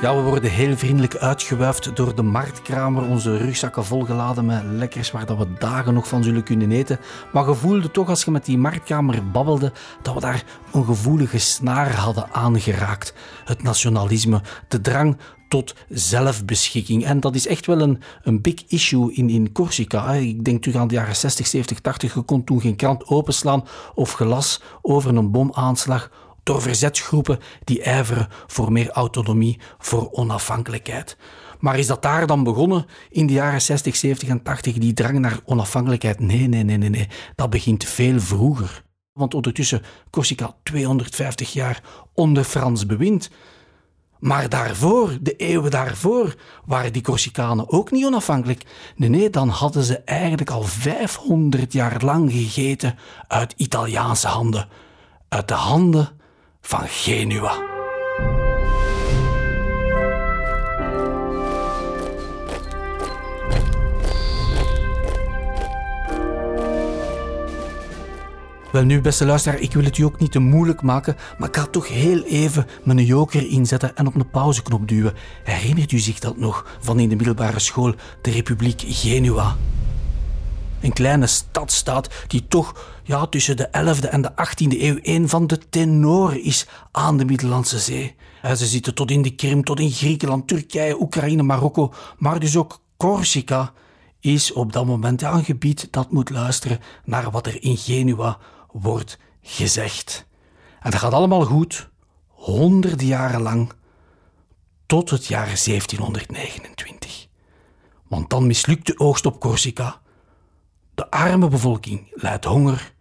Ja, 0.00 0.16
we 0.16 0.22
worden 0.22 0.50
heel 0.50 0.76
vriendelijk 0.76 1.16
uitgewuifd 1.16 1.96
door 1.96 2.14
de 2.14 2.22
marktkramer. 2.22 3.08
Onze 3.08 3.36
rugzakken 3.36 3.84
volgeladen 3.84 4.46
met 4.46 4.62
lekkers 4.64 5.10
waar 5.10 5.26
dat 5.26 5.38
we 5.38 5.52
dagen 5.58 5.94
nog 5.94 6.08
van 6.08 6.22
zullen 6.22 6.42
kunnen 6.42 6.72
eten. 6.72 6.98
Maar 7.32 7.48
je 7.48 7.54
voelde 7.54 7.90
toch 7.90 8.08
als 8.08 8.24
je 8.24 8.30
met 8.30 8.44
die 8.44 8.58
marktkramer 8.58 9.30
babbelde 9.30 9.72
dat 10.02 10.14
we 10.14 10.20
daar 10.20 10.44
een 10.72 10.84
gevoelige 10.84 11.38
snaar 11.38 11.94
hadden 11.94 12.32
aangeraakt. 12.32 13.14
Het 13.44 13.62
nationalisme, 13.62 14.40
de 14.68 14.80
drang 14.80 15.16
tot 15.48 15.74
zelfbeschikking. 15.88 17.04
En 17.04 17.20
dat 17.20 17.34
is 17.34 17.46
echt 17.46 17.66
wel 17.66 17.80
een, 17.80 18.00
een 18.22 18.40
big 18.40 18.64
issue 18.68 19.14
in, 19.14 19.30
in 19.30 19.52
Corsica. 19.52 20.12
Ik 20.12 20.44
denk 20.44 20.62
terug 20.62 20.80
aan 20.80 20.88
de 20.88 20.94
jaren 20.94 21.16
60, 21.16 21.46
70, 21.46 21.80
80. 21.80 22.14
Je 22.14 22.20
kon 22.20 22.44
toen 22.44 22.60
geen 22.60 22.76
krant 22.76 23.06
openslaan 23.06 23.64
of 23.94 24.12
gelas 24.12 24.62
over 24.82 25.16
een 25.16 25.30
bomaanslag 25.30 26.10
door 26.48 26.62
verzetsgroepen 26.62 27.38
die 27.64 27.82
ijveren 27.82 28.28
voor 28.46 28.72
meer 28.72 28.90
autonomie, 28.90 29.58
voor 29.78 30.10
onafhankelijkheid. 30.10 31.16
Maar 31.58 31.78
is 31.78 31.86
dat 31.86 32.02
daar 32.02 32.26
dan 32.26 32.44
begonnen 32.44 32.86
in 33.10 33.26
de 33.26 33.32
jaren 33.32 33.62
60, 33.62 33.96
70 33.96 34.28
en 34.28 34.42
80, 34.42 34.74
die 34.78 34.92
drang 34.92 35.18
naar 35.18 35.40
onafhankelijkheid? 35.44 36.20
Nee, 36.20 36.48
nee, 36.48 36.62
nee, 36.62 36.76
nee, 36.76 36.88
nee. 36.88 37.08
Dat 37.34 37.50
begint 37.50 37.84
veel 37.84 38.20
vroeger. 38.20 38.82
Want 39.12 39.34
ondertussen 39.34 39.82
Corsica 40.10 40.54
250 40.62 41.52
jaar 41.52 41.82
onder 42.14 42.44
Frans 42.44 42.86
bewind. 42.86 43.30
Maar 44.18 44.48
daarvoor, 44.48 45.18
de 45.20 45.36
eeuwen 45.36 45.70
daarvoor, 45.70 46.34
waren 46.64 46.92
die 46.92 47.02
Corsicanen 47.02 47.70
ook 47.70 47.90
niet 47.90 48.04
onafhankelijk. 48.04 48.62
Nee, 48.96 49.08
nee, 49.08 49.30
dan 49.30 49.48
hadden 49.48 49.82
ze 49.82 49.98
eigenlijk 49.98 50.50
al 50.50 50.62
500 50.62 51.72
jaar 51.72 52.04
lang 52.04 52.32
gegeten 52.32 52.98
uit 53.26 53.54
Italiaanse 53.56 54.26
handen. 54.26 54.68
Uit 55.28 55.48
de 55.48 55.54
handen 55.54 56.16
van 56.60 56.88
Genua. 56.88 57.76
Wel 68.72 68.84
nu, 68.84 69.00
beste 69.00 69.24
luisteraar, 69.24 69.60
ik 69.60 69.72
wil 69.72 69.84
het 69.84 69.98
u 69.98 70.02
ook 70.02 70.18
niet 70.18 70.32
te 70.32 70.38
moeilijk 70.38 70.82
maken, 70.82 71.16
maar 71.38 71.48
ik 71.48 71.56
ga 71.56 71.66
toch 71.66 71.88
heel 71.88 72.22
even 72.22 72.66
mijn 72.84 73.04
joker 73.04 73.50
inzetten 73.50 73.96
en 73.96 74.06
op 74.06 74.14
een 74.14 74.30
pauzeknop 74.30 74.88
duwen. 74.88 75.14
Herinnert 75.44 75.92
u 75.92 75.98
zich 75.98 76.18
dat 76.18 76.36
nog 76.36 76.78
van 76.80 76.98
in 76.98 77.08
de 77.08 77.16
middelbare 77.16 77.58
school, 77.58 77.94
de 78.22 78.30
Republiek 78.30 78.82
Genua? 78.86 79.56
Een 80.80 80.92
kleine 80.92 81.26
stadstaat 81.26 82.08
die 82.26 82.48
toch 82.48 82.98
ja, 83.02 83.26
tussen 83.26 83.56
de 83.56 83.66
11e 83.66 84.08
en 84.08 84.22
de 84.22 84.30
18e 84.30 84.80
eeuw 84.80 84.98
een 85.02 85.28
van 85.28 85.46
de 85.46 85.68
tenoren 85.68 86.42
is 86.42 86.66
aan 86.92 87.16
de 87.16 87.24
Middellandse 87.24 87.78
Zee. 87.78 88.14
Ze 88.42 88.66
zitten 88.66 88.94
tot 88.94 89.10
in 89.10 89.22
de 89.22 89.34
Krim, 89.34 89.64
tot 89.64 89.80
in 89.80 89.90
Griekenland, 89.90 90.48
Turkije, 90.48 91.00
Oekraïne, 91.00 91.42
Marokko, 91.42 91.92
maar 92.18 92.40
dus 92.40 92.56
ook 92.56 92.80
Corsica 92.96 93.72
is 94.20 94.52
op 94.52 94.72
dat 94.72 94.86
moment 94.86 95.22
een 95.22 95.44
gebied 95.44 95.88
dat 95.90 96.10
moet 96.10 96.30
luisteren 96.30 96.80
naar 97.04 97.30
wat 97.30 97.46
er 97.46 97.62
in 97.62 97.76
Genua 97.76 98.38
wordt 98.72 99.18
gezegd. 99.42 100.26
En 100.80 100.90
dat 100.90 101.00
gaat 101.00 101.12
allemaal 101.12 101.44
goed, 101.44 101.88
honderden 102.26 103.06
jaren 103.06 103.42
lang, 103.42 103.72
tot 104.86 105.10
het 105.10 105.26
jaar 105.26 105.46
1729. 105.64 107.26
Want 108.08 108.30
dan 108.30 108.46
mislukt 108.46 108.86
de 108.86 108.98
oogst 108.98 109.26
op 109.26 109.40
Corsica. 109.40 110.00
De 110.98 111.10
arme 111.10 111.48
bevolking 111.48 112.06
lijdt 112.10 112.44
honger 112.44 112.92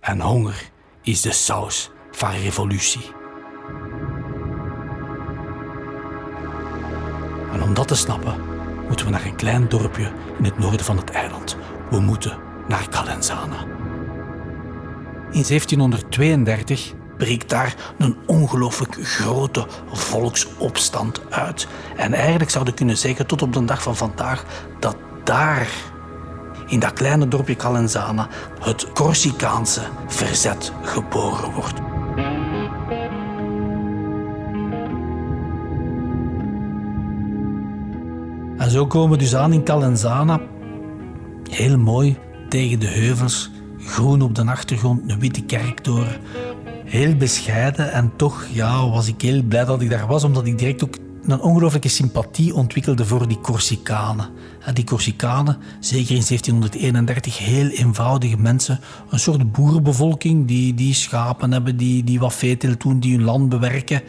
en 0.00 0.20
honger 0.20 0.70
is 1.02 1.20
de 1.20 1.32
saus 1.32 1.90
van 2.10 2.30
revolutie. 2.30 3.10
En 7.52 7.62
om 7.62 7.74
dat 7.74 7.88
te 7.88 7.94
snappen, 7.94 8.40
moeten 8.88 9.06
we 9.06 9.12
naar 9.12 9.24
een 9.24 9.36
klein 9.36 9.68
dorpje 9.68 10.12
in 10.38 10.44
het 10.44 10.58
noorden 10.58 10.84
van 10.84 10.96
het 10.96 11.10
eiland. 11.10 11.56
We 11.90 12.00
moeten 12.00 12.38
naar 12.68 12.88
Calenzana. 12.88 13.64
In 15.30 15.44
1732 15.48 16.92
breekt 17.16 17.48
daar 17.48 17.74
een 17.98 18.16
ongelooflijk 18.26 18.96
grote 19.02 19.66
volksopstand 19.92 21.30
uit. 21.30 21.68
En 21.96 22.12
eigenlijk 22.12 22.50
zouden 22.50 22.72
we 22.72 22.78
kunnen 22.78 22.96
zeggen 22.96 23.26
tot 23.26 23.42
op 23.42 23.52
de 23.52 23.64
dag 23.64 23.82
van 23.82 23.96
vandaag 23.96 24.44
dat 24.80 24.96
daar, 25.24 25.68
in 26.66 26.80
dat 26.80 26.92
kleine 26.92 27.28
dorpje 27.28 27.56
Calenzana, 27.56 28.28
het 28.60 28.92
Corsicaanse 28.92 29.80
verzet 30.06 30.72
geboren 30.82 31.52
wordt. 31.52 31.80
En 38.58 38.70
zo 38.70 38.86
komen 38.86 39.10
we 39.10 39.16
dus 39.16 39.36
aan 39.36 39.52
in 39.52 39.64
Calenzana. 39.64 40.40
Heel 41.50 41.78
mooi 41.78 42.16
tegen 42.48 42.80
de 42.80 42.86
heuvels, 42.86 43.50
groen 43.78 44.22
op 44.22 44.34
de 44.34 44.44
achtergrond, 44.44 45.10
een 45.10 45.20
witte 45.20 45.44
kerktoren. 45.44 46.20
Heel 46.84 47.16
bescheiden 47.16 47.92
en 47.92 48.12
toch 48.16 48.46
ja, 48.52 48.88
was 48.88 49.08
ik 49.08 49.22
heel 49.22 49.42
blij 49.42 49.64
dat 49.64 49.80
ik 49.80 49.90
daar 49.90 50.06
was, 50.06 50.24
omdat 50.24 50.46
ik 50.46 50.58
direct 50.58 50.84
ook 50.84 50.96
een 51.32 51.40
ongelooflijke 51.40 51.88
sympathie 51.88 52.54
ontwikkelde 52.54 53.04
voor 53.04 53.28
die 53.28 53.40
Corsicanen. 53.40 54.28
Die 54.74 54.84
Corsicanen, 54.84 55.56
zeker 55.80 56.14
in 56.14 56.24
1731, 56.26 57.38
heel 57.38 57.68
eenvoudige 57.68 58.36
mensen. 58.36 58.80
Een 59.10 59.18
soort 59.18 59.52
boerenbevolking 59.52 60.46
die, 60.46 60.74
die 60.74 60.94
schapen 60.94 61.52
hebben, 61.52 61.76
die, 61.76 62.04
die 62.04 62.20
wat 62.20 62.34
veeteelt 62.34 62.80
doen, 62.80 63.00
die 63.00 63.16
hun 63.16 63.24
land 63.24 63.48
bewerken 63.48 64.02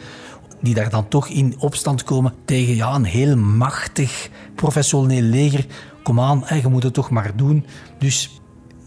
die 0.60 0.74
daar 0.74 0.90
dan 0.90 1.08
toch 1.08 1.28
in 1.28 1.54
opstand 1.58 2.04
komen 2.04 2.34
tegen 2.44 2.74
ja, 2.74 2.94
een 2.94 3.04
heel 3.04 3.36
machtig 3.36 4.30
professioneel 4.54 5.22
leger. 5.22 5.66
Kom 6.02 6.20
aan, 6.20 6.44
je 6.62 6.68
moet 6.68 6.82
het 6.82 6.94
toch 6.94 7.10
maar 7.10 7.36
doen. 7.36 7.66
Dus 7.98 8.40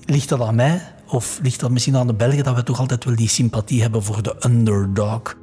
ligt 0.06 0.30
dat 0.30 0.42
aan 0.42 0.56
mij? 0.56 0.82
Of 1.08 1.40
ligt 1.42 1.60
dat 1.60 1.72
misschien 1.72 1.98
aan 1.98 2.08
de 2.08 2.14
Belgen 2.14 2.44
dat 2.44 2.56
we 2.56 2.64
toch 2.64 2.80
altijd 2.80 3.04
wel 3.04 3.16
die 3.16 3.30
sympathie 3.30 3.82
hebben 3.82 4.04
voor 4.04 4.24
de 4.24 4.36
underdog? 4.46 5.41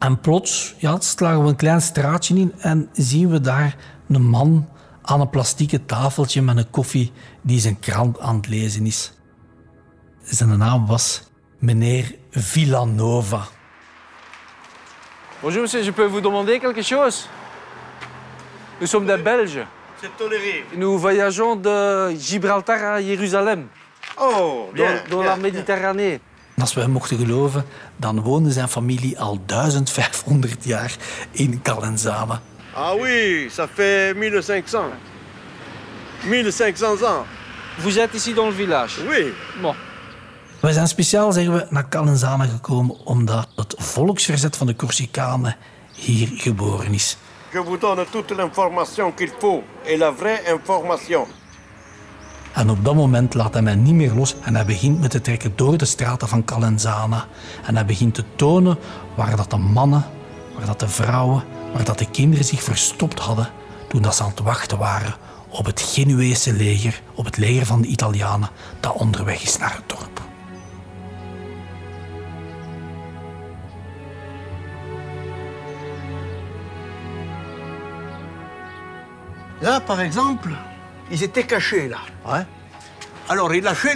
En 0.00 0.20
plots 0.20 0.74
ja, 0.78 1.00
slagen 1.00 1.42
we 1.42 1.48
een 1.48 1.56
klein 1.56 1.80
straatje 1.80 2.34
in 2.34 2.52
en 2.58 2.88
zien 2.92 3.30
we 3.30 3.40
daar 3.40 3.76
een 4.08 4.22
man 4.22 4.68
aan 5.02 5.20
een 5.20 5.30
plastieke 5.30 5.84
tafeltje 5.84 6.42
met 6.42 6.56
een 6.56 6.70
koffie 6.70 7.12
die 7.42 7.60
zijn 7.60 7.78
krant 7.78 8.20
aan 8.20 8.36
het 8.36 8.48
lezen 8.48 8.86
is. 8.86 9.12
Zijn 10.22 10.58
naam 10.58 10.86
was 10.86 11.22
meneer 11.58 12.14
Villanova. 12.30 13.42
Bonjour 15.40 15.60
monsieur, 15.60 15.84
je 15.84 15.92
peux 15.92 16.10
vous 16.10 16.22
demander 16.22 16.58
quelque 16.60 16.82
chose 16.82 17.26
Nous 18.80 18.90
sommes 18.90 19.06
des 19.06 19.22
Belges. 19.22 19.66
C'est 20.00 20.16
toléré. 20.16 20.64
Nous 20.76 20.98
voyageons 20.98 21.56
de 21.56 22.14
Gibraltar 22.18 22.82
à 22.94 23.02
Jérusalem, 23.02 23.66
Oh, 24.16 24.70
bien. 24.72 25.02
dans, 25.10 25.16
dans 25.16 25.22
bien, 25.22 25.30
la 25.30 25.36
Méditerranée. 25.36 26.20
En 26.60 26.66
als 26.66 26.74
we 26.74 26.80
hem 26.80 26.90
mochten 26.90 27.18
geloven, 27.18 27.64
dan 27.96 28.20
woonde 28.20 28.50
zijn 28.52 28.68
familie 28.68 29.20
al 29.20 29.38
1500 29.46 30.64
jaar 30.64 30.96
in 31.30 31.62
Calenzana. 31.62 32.26
bien. 32.26 32.84
Ah 32.84 32.94
oui, 33.00 33.48
ça 33.50 33.66
fait 33.74 34.14
1500. 34.14 34.92
1500 36.28 37.02
ans. 37.02 37.26
Vous 37.78 37.98
êtes 37.98 38.14
ici 38.14 38.34
dans 38.34 38.48
le 38.48 38.54
village 38.54 38.98
Oui. 39.08 39.32
Bon. 39.62 39.74
We 40.60 40.72
zijn 40.72 40.88
speciaal, 40.88 41.32
zeggen 41.32 41.54
we, 41.54 41.66
naar 41.70 41.88
Calenzana 41.88 42.44
gekomen 42.44 42.96
omdat 43.04 43.48
het 43.56 43.74
volksverzet 43.78 44.56
van 44.56 44.66
de 44.66 44.76
Corsicanen 44.76 45.56
hier 45.92 46.28
geboren 46.34 46.94
is. 46.94 47.16
Je 47.52 47.62
vous 47.64 47.80
donne 47.80 48.06
toute 48.10 48.34
l'information 48.34 49.14
qu'il 49.14 49.32
faut 49.38 49.62
et 49.84 49.98
la 49.98 50.12
vraie 50.16 50.42
information. 50.52 51.26
En 52.54 52.70
op 52.70 52.84
dat 52.84 52.94
moment 52.94 53.34
laat 53.34 53.52
hij 53.52 53.62
mij 53.62 53.74
niet 53.74 53.94
meer 53.94 54.14
los 54.14 54.34
en 54.42 54.54
hij 54.54 54.64
begint 54.64 55.00
me 55.00 55.08
te 55.08 55.20
trekken 55.20 55.52
door 55.56 55.78
de 55.78 55.84
straten 55.84 56.28
van 56.28 56.44
Calenzana. 56.44 57.24
En 57.66 57.74
hij 57.74 57.84
begint 57.84 58.14
te 58.14 58.24
tonen 58.36 58.78
waar 59.14 59.36
dat 59.36 59.50
de 59.50 59.56
mannen, 59.56 60.04
waar 60.56 60.66
dat 60.66 60.80
de 60.80 60.88
vrouwen, 60.88 61.42
waar 61.72 61.84
dat 61.84 61.98
de 61.98 62.10
kinderen 62.10 62.44
zich 62.44 62.62
verstopt 62.62 63.18
hadden 63.18 63.48
toen 63.88 64.02
dat 64.02 64.14
ze 64.14 64.22
aan 64.22 64.28
het 64.28 64.40
wachten 64.40 64.78
waren 64.78 65.14
op 65.48 65.66
het 65.66 65.80
Genuese 65.80 66.52
leger, 66.52 67.02
op 67.14 67.24
het 67.24 67.36
leger 67.36 67.66
van 67.66 67.80
de 67.80 67.88
Italianen 67.88 68.48
dat 68.80 68.92
onderweg 68.92 69.42
is 69.42 69.58
naar 69.58 69.74
het 69.74 69.88
dorp. 69.88 70.28
Là, 79.62 79.78
par 79.78 79.98
exemple, 79.98 80.69
ils 81.10 81.22
étaient 81.22 81.44
cachés, 81.44 81.88
là. 81.88 81.98
Ouais. 82.26 82.44
Alors, 83.28 83.54
ils 83.54 83.62
lâchaient 83.62 83.94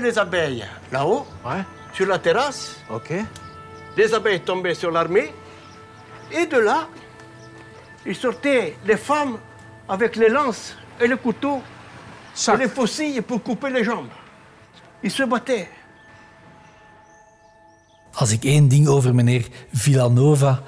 les, 0.00 0.18
abeilles 0.18 0.64
là-haut, 0.92 1.26
Ouais. 1.44 1.64
sur 1.92 2.06
la 2.06 2.18
terrasse. 2.18 2.76
Ok. 2.90 3.12
Les 3.96 4.14
abeilles 4.14 4.40
tombaient 4.40 4.74
sur 4.74 4.90
l'armée. 4.90 5.32
Et 6.30 6.46
de 6.46 6.58
là, 6.58 6.88
ils 8.06 8.16
sortaient 8.16 8.76
les 8.84 8.96
femmes 8.96 9.38
avec 9.88 10.16
les 10.16 10.28
lances 10.28 10.76
et 11.00 11.06
les 11.08 11.16
couteaux 11.16 11.62
et 12.52 12.56
les 12.56 12.68
faucilles 12.68 13.20
pour 13.22 13.42
couper 13.42 13.70
les 13.70 13.84
jambes. 13.84 14.08
Ils 15.02 15.10
se 15.10 15.22
battaient. 15.24 15.68
Als 18.14 18.32
ik 18.32 18.44
één 18.44 18.68
ding 18.68 18.88
over 18.88 19.14
meneer 19.14 19.46
Villanova 19.72 20.62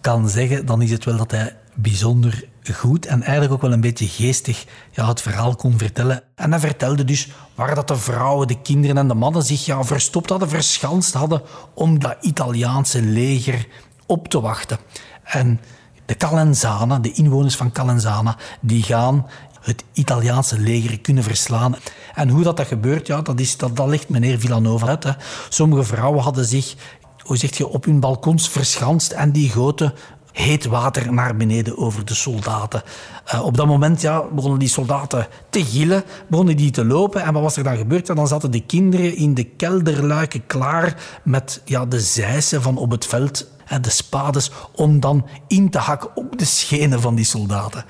kan 0.00 0.28
zeggen, 0.28 0.66
dan 0.66 0.82
is 0.82 0.90
het 0.90 1.04
wel 1.04 1.16
dat 1.16 1.30
hij 1.30 1.56
bijzonder 1.74 2.44
goed 2.72 3.06
en 3.06 3.22
eigenlijk 3.22 3.52
ook 3.52 3.60
wel 3.60 3.72
een 3.72 3.80
beetje 3.80 4.06
geestig 4.06 4.64
ja, 4.90 5.08
het 5.08 5.22
verhaal 5.22 5.54
kon 5.54 5.78
vertellen. 5.78 6.22
En 6.34 6.50
hij 6.50 6.60
vertelde 6.60 7.04
dus 7.04 7.28
waar 7.54 7.74
dat 7.74 7.88
de 7.88 7.96
vrouwen, 7.96 8.48
de 8.48 8.60
kinderen 8.62 8.98
en 8.98 9.08
de 9.08 9.14
mannen 9.14 9.42
zich 9.42 9.64
ja, 9.64 9.84
verstopt 9.84 10.30
hadden, 10.30 10.48
verschanst 10.48 11.12
hadden 11.12 11.42
om 11.74 11.98
dat 11.98 12.16
Italiaanse 12.20 13.02
leger 13.02 13.66
op 14.06 14.28
te 14.28 14.40
wachten. 14.40 14.78
En 15.22 15.60
de 16.06 16.16
Calenzana, 16.16 16.98
de 16.98 17.12
inwoners 17.12 17.56
van 17.56 17.72
Calenzana, 17.72 18.36
die 18.60 18.82
gaan 18.82 19.26
het 19.60 19.84
Italiaanse 19.92 20.58
leger 20.58 21.00
kunnen 21.00 21.22
verslaan. 21.22 21.76
En 22.14 22.28
hoe 22.28 22.42
dat, 22.42 22.56
dat 22.56 22.66
gebeurt, 22.66 23.06
ja, 23.06 23.22
dat, 23.22 23.40
is, 23.40 23.56
dat, 23.56 23.76
dat 23.76 23.88
legt 23.88 24.08
meneer 24.08 24.38
Villanova 24.38 24.86
uit. 24.86 25.04
Hè. 25.04 25.12
Sommige 25.48 25.84
vrouwen 25.84 26.22
hadden 26.22 26.44
zich, 26.44 26.74
hoe 27.22 27.36
zeg 27.36 27.56
je, 27.56 27.68
op 27.68 27.84
hun 27.84 28.00
balkons 28.00 28.48
verschanst 28.48 29.12
en 29.12 29.32
die 29.32 29.50
goten 29.50 29.94
heet 30.32 30.64
water 30.64 31.12
naar 31.12 31.36
beneden 31.36 31.78
over 31.78 32.04
de 32.04 32.14
soldaten. 32.14 32.82
Eh, 33.24 33.44
op 33.44 33.56
dat 33.56 33.66
moment 33.66 34.00
ja, 34.00 34.22
begonnen 34.32 34.58
die 34.58 34.68
soldaten 34.68 35.26
te 35.50 35.64
gillen, 35.64 36.04
begonnen 36.28 36.56
die 36.56 36.70
te 36.70 36.84
lopen. 36.84 37.22
En 37.22 37.32
wat 37.32 37.42
was 37.42 37.56
er 37.56 37.64
dan 37.64 37.76
gebeurd? 37.76 38.06
Ja, 38.06 38.14
dan 38.14 38.28
zaten 38.28 38.50
de 38.50 38.66
kinderen 38.66 39.16
in 39.16 39.34
de 39.34 39.44
kelderluiken 39.44 40.46
klaar 40.46 41.20
met 41.22 41.62
ja, 41.64 41.86
de 41.86 42.00
zeisen 42.00 42.62
van 42.62 42.76
op 42.76 42.90
het 42.90 43.06
veld. 43.06 43.48
hè, 43.64 43.80
de 43.80 43.90
spades, 43.90 44.50
om 44.74 45.00
dan 45.00 45.26
in 45.46 45.70
te 45.70 45.78
hakken 45.78 46.16
op 46.16 46.38
de 46.38 46.44
schenen 46.44 47.00
van 47.00 47.14
die 47.14 47.24
soldaten. 47.24 47.84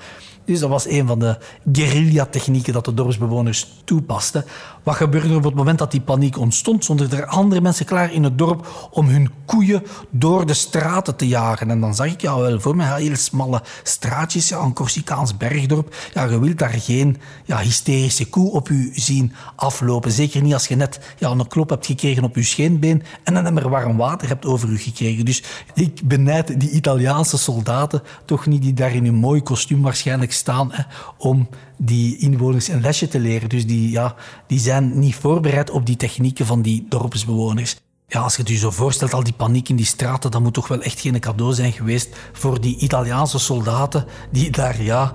Dus 0.45 0.59
dat 0.59 0.69
was 0.69 0.87
een 0.87 1.07
van 1.07 1.19
de 1.19 1.37
guerrilla-technieken 1.71 2.73
dat 2.73 2.85
de 2.85 2.93
dorpsbewoners 2.93 3.67
toepasten. 3.83 4.45
Wat 4.83 4.95
gebeurde 4.95 5.29
er 5.29 5.35
op 5.35 5.43
het 5.43 5.55
moment 5.55 5.79
dat 5.79 5.91
die 5.91 6.01
paniek 6.01 6.37
ontstond? 6.37 6.83
Stonden 6.83 7.11
er 7.11 7.25
andere 7.25 7.61
mensen 7.61 7.85
klaar 7.85 8.13
in 8.13 8.23
het 8.23 8.37
dorp 8.37 8.89
om 8.91 9.07
hun 9.07 9.31
koeien 9.45 9.83
door 10.09 10.45
de 10.45 10.53
straten 10.53 11.15
te 11.15 11.27
jagen. 11.27 11.69
En 11.69 11.79
dan 11.79 11.95
zag 11.95 12.07
ik 12.07 12.21
ja 12.21 12.37
wel 12.37 12.59
voor 12.59 12.75
mij 12.75 13.01
heel 13.01 13.15
smalle 13.15 13.61
straatjes, 13.83 14.49
ja, 14.49 14.59
een 14.59 14.73
Corsicaans 14.73 15.37
bergdorp. 15.37 15.95
Ja, 16.13 16.23
je 16.23 16.39
wilt 16.39 16.59
daar 16.59 16.69
geen 16.69 17.17
ja, 17.45 17.57
hysterische 17.57 18.29
koe 18.29 18.51
op 18.51 18.69
u 18.69 18.91
zien 18.93 19.33
aflopen. 19.55 20.11
Zeker 20.11 20.41
niet 20.41 20.53
als 20.53 20.67
je 20.67 20.75
net 20.75 20.99
ja, 21.17 21.29
een 21.29 21.47
klop 21.47 21.69
hebt 21.69 21.85
gekregen 21.85 22.23
op 22.23 22.35
je 22.35 22.43
scheenbeen 22.43 23.03
en 23.23 23.35
een 23.35 23.45
emmer 23.45 23.69
warm 23.69 23.97
water 23.97 24.27
hebt 24.27 24.45
over 24.45 24.69
u 24.69 24.77
gekregen. 24.77 25.25
Dus 25.25 25.43
ik 25.73 26.01
benijd 26.03 26.59
die 26.59 26.69
Italiaanse 26.69 27.37
soldaten 27.37 28.01
toch 28.25 28.45
niet 28.45 28.61
die 28.61 28.73
daar 28.73 28.93
in 28.93 29.05
een 29.05 29.15
mooi 29.15 29.41
kostuum 29.41 29.81
waarschijnlijk 29.81 30.30
staan 30.31 30.71
hè, 30.71 30.83
om 31.17 31.49
die 31.77 32.17
inwoners 32.17 32.67
een 32.67 32.81
lesje 32.81 33.07
te 33.07 33.19
leren. 33.19 33.49
Dus 33.49 33.67
die, 33.67 33.91
ja, 33.91 34.15
die 34.47 34.59
zijn 34.59 34.99
niet 34.99 35.15
voorbereid 35.15 35.69
op 35.69 35.85
die 35.85 35.95
technieken 35.95 36.45
van 36.45 36.61
die 36.61 36.85
dorpsbewoners. 36.89 37.75
Ja, 38.13 38.19
als 38.19 38.35
je 38.35 38.41
het 38.41 38.51
je 38.51 38.57
zo 38.57 38.71
voorstelt, 38.71 39.13
al 39.13 39.23
die 39.23 39.33
paniek 39.33 39.69
in 39.69 39.75
die 39.75 39.85
straten, 39.85 40.31
dat 40.31 40.41
moet 40.41 40.53
toch 40.53 40.67
wel 40.67 40.81
echt 40.81 40.99
geen 40.99 41.19
cadeau 41.19 41.53
zijn 41.53 41.71
geweest 41.71 42.17
voor 42.33 42.61
die 42.61 42.77
Italiaanse 42.77 43.39
soldaten 43.39 44.05
die 44.31 44.49
daar, 44.49 44.81
ja, 44.81 45.13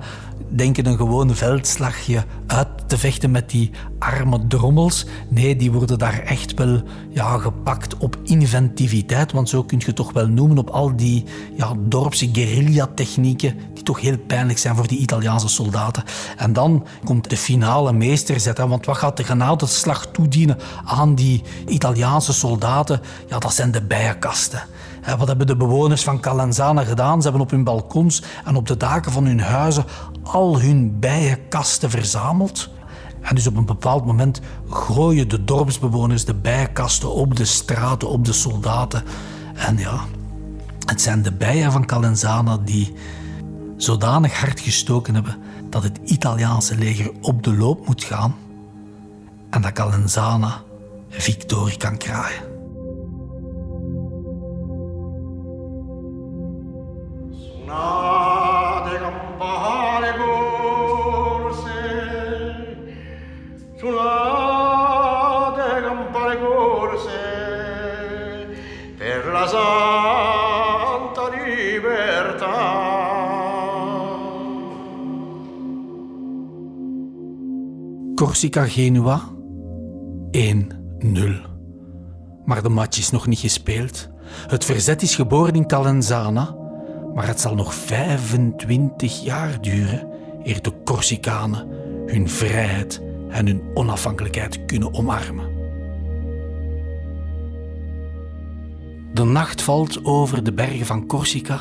denken 0.49 0.87
een 0.87 0.97
gewone 0.97 1.35
veldslagje 1.35 2.25
uit 2.47 2.69
te 2.87 2.99
vechten 2.99 3.31
met 3.31 3.50
die 3.50 3.71
arme 3.99 4.47
drommels. 4.47 5.07
Nee, 5.29 5.57
die 5.57 5.73
worden 5.73 5.99
daar 5.99 6.19
echt 6.19 6.55
wel 6.55 6.83
ja, 7.11 7.38
gepakt 7.38 7.97
op 7.97 8.19
inventiviteit, 8.23 9.33
want 9.33 9.49
zo 9.49 9.62
kun 9.62 9.83
je 9.87 9.93
toch 9.93 10.12
wel 10.12 10.26
noemen 10.26 10.59
op 10.59 10.71
al 10.71 10.97
die 10.97 11.25
ja, 11.57 11.73
dorpse 11.79 12.29
guerrilla-technieken 12.33 13.55
die 13.75 13.83
toch 13.83 14.00
heel 14.00 14.19
pijnlijk 14.19 14.59
zijn 14.59 14.76
voor 14.76 14.87
die 14.87 14.99
Italiaanse 14.99 15.49
soldaten. 15.49 16.05
En 16.37 16.53
dan 16.53 16.87
komt 17.05 17.31
de 17.31 17.37
finale 17.37 17.93
meesterzet, 17.93 18.57
hè, 18.57 18.69
want 18.69 18.87
wat 18.87 18.97
gaat 18.97 19.17
de 19.17 19.25
genadeslag 19.25 20.07
toedienen 20.07 20.59
aan 20.85 21.15
die 21.15 21.43
Italiaanse 21.67 22.33
soldaten? 22.33 22.86
Ja, 23.28 23.38
dat 23.38 23.55
zijn 23.55 23.71
de 23.71 23.83
bijenkasten. 23.83 24.62
Wat 25.19 25.28
hebben 25.28 25.47
de 25.47 25.57
bewoners 25.57 26.02
van 26.02 26.21
Calenzana 26.21 26.85
gedaan? 26.85 27.19
Ze 27.23 27.28
hebben 27.28 27.43
op 27.43 27.50
hun 27.50 27.64
balkons 27.64 28.23
en 28.45 28.57
op 28.57 28.66
de 28.66 28.76
daken 28.76 29.12
van 29.12 29.25
hun 29.26 29.40
huizen 29.40 29.85
al 30.23 30.61
hun 30.61 30.99
bijenkasten 30.99 31.90
verzameld. 31.90 32.69
En 33.21 33.35
dus 33.35 33.47
op 33.47 33.57
een 33.57 33.66
bepaald 33.66 34.07
moment 34.07 34.40
gooien 34.71 35.28
de 35.28 35.45
dorpsbewoners 35.45 36.25
de 36.25 36.35
bijenkasten 36.35 37.12
op 37.12 37.37
de 37.37 37.45
straten, 37.45 38.09
op 38.09 38.25
de 38.25 38.33
soldaten. 38.33 39.02
En 39.55 39.78
ja, 39.78 40.00
het 40.87 41.02
zijn 41.02 41.23
de 41.23 41.33
bijen 41.33 41.73
van 41.73 41.87
Calenzana 41.87 42.59
die 42.64 42.95
zodanig 43.76 44.40
hard 44.40 44.61
gestoken 44.61 45.14
hebben 45.14 45.37
dat 45.71 45.83
het 45.83 45.99
Italiaanse 46.05 46.76
leger 46.76 47.11
op 47.21 47.43
de 47.43 47.57
loop 47.57 47.87
moet 47.87 48.05
gaan 48.05 48.35
en 49.50 49.62
dat 49.62 49.73
Calenzana 49.73 50.62
victorie 51.09 51.76
kan 51.76 51.97
kraaien. 51.97 52.55
Corsica-Genua 78.37 79.21
1-0. 80.31 80.38
Maar 82.45 82.62
de 82.62 82.69
match 82.69 82.99
is 82.99 83.11
nog 83.11 83.26
niet 83.26 83.38
gespeeld. 83.38 84.09
Het 84.47 84.64
verzet 84.64 85.02
is 85.02 85.14
geboren 85.14 85.55
in 85.55 85.66
Calenzana, 85.66 86.57
maar 87.15 87.26
het 87.26 87.41
zal 87.41 87.54
nog 87.54 87.75
25 87.75 89.23
jaar 89.25 89.60
duren 89.60 90.08
eer 90.43 90.63
de 90.63 90.73
Corsicanen 90.84 91.69
hun 92.06 92.28
vrijheid 92.28 93.02
en 93.30 93.47
hun 93.47 93.63
onafhankelijkheid 93.75 94.65
kunnen 94.65 94.95
omarmen. 94.95 95.50
De 99.15 99.25
nacht 99.25 99.63
valt 99.63 100.04
over 100.04 100.45
de 100.45 100.52
bergen 100.52 100.87
van 100.87 101.06
Corsica 101.06 101.60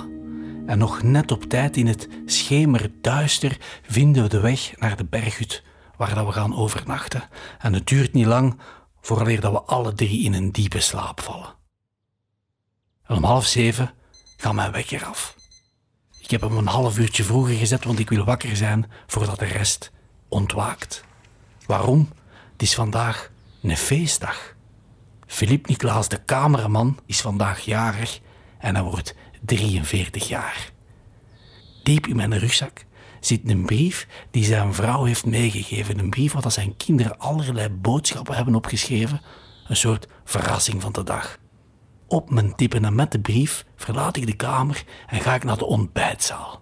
en 0.65 0.77
nog 0.77 1.03
net 1.03 1.31
op 1.31 1.43
tijd 1.43 1.77
in 1.77 1.87
het 1.87 2.07
schemerduister 2.25 3.57
vinden 3.81 4.23
we 4.23 4.29
de 4.29 4.39
weg 4.39 4.73
naar 4.79 4.97
de 4.97 5.05
berghut 5.05 5.63
waar 5.97 6.15
dat 6.15 6.25
we 6.25 6.31
gaan 6.31 6.55
overnachten. 6.55 7.23
En 7.59 7.73
het 7.73 7.87
duurt 7.87 8.13
niet 8.13 8.25
lang 8.25 8.59
vooraleer 9.01 9.41
dat 9.41 9.51
we 9.51 9.61
alle 9.61 9.93
drie 9.93 10.23
in 10.23 10.33
een 10.33 10.51
diepe 10.51 10.79
slaap 10.79 11.21
vallen. 11.21 11.55
En 13.03 13.15
om 13.15 13.23
half 13.23 13.45
zeven 13.45 13.93
gaat 14.37 14.53
mijn 14.53 14.71
wekker 14.71 15.05
af. 15.05 15.35
Ik 16.19 16.31
heb 16.31 16.41
hem 16.41 16.57
een 16.57 16.67
half 16.67 16.97
uurtje 16.97 17.23
vroeger 17.23 17.55
gezet, 17.55 17.83
want 17.83 17.99
ik 17.99 18.09
wil 18.09 18.23
wakker 18.23 18.55
zijn 18.55 18.91
voordat 19.07 19.39
de 19.39 19.45
rest 19.45 19.91
ontwaakt. 20.27 21.03
Waarom? 21.65 22.09
Het 22.51 22.61
is 22.61 22.75
vandaag 22.75 23.31
een 23.61 23.77
feestdag. 23.77 24.55
Philippe 25.27 25.69
Niklaas, 25.69 26.09
de 26.09 26.25
cameraman, 26.25 26.99
is 27.05 27.21
vandaag 27.21 27.59
jarig 27.59 28.19
en 28.59 28.75
hij 28.75 28.83
wordt 28.83 29.15
43 29.41 30.27
jaar. 30.27 30.71
Diep 31.83 32.07
in 32.07 32.15
mijn 32.15 32.37
rugzak 32.37 32.84
zit 33.25 33.49
een 33.49 33.65
brief 33.65 34.07
die 34.31 34.43
zijn 34.43 34.73
vrouw 34.73 35.03
heeft 35.03 35.25
meegegeven. 35.25 35.99
Een 35.99 36.09
brief 36.09 36.33
waar 36.33 36.51
zijn 36.51 36.77
kinderen 36.77 37.19
allerlei 37.19 37.69
boodschappen 37.69 38.35
hebben 38.35 38.55
opgeschreven. 38.55 39.21
Een 39.67 39.75
soort 39.75 40.07
verrassing 40.23 40.81
van 40.81 40.91
de 40.91 41.03
dag. 41.03 41.37
Op 42.07 42.29
mijn 42.29 42.55
tippen 42.55 42.85
en 42.85 42.95
met 42.95 43.11
de 43.11 43.19
brief 43.19 43.65
verlaat 43.75 44.17
ik 44.17 44.25
de 44.25 44.35
kamer 44.35 44.83
en 45.07 45.21
ga 45.21 45.33
ik 45.33 45.43
naar 45.43 45.57
de 45.57 45.65
ontbijtzaal. 45.65 46.61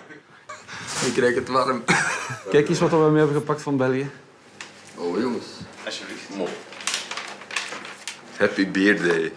Ik 1.06 1.14
krijg 1.14 1.36
het 1.36 1.48
warm. 1.48 1.84
Kijk 2.50 2.70
eens 2.70 2.80
wat 2.80 2.90
we 2.90 2.98
mee 2.98 3.18
hebben 3.18 3.36
gepakt 3.36 3.62
van 3.62 3.78
België. 3.78 4.10
Oh 4.96 5.20
jongens. 5.20 5.46
Alsjeblieft. 5.86 6.28
Happy 8.38 8.72
birthday. 8.72 9.32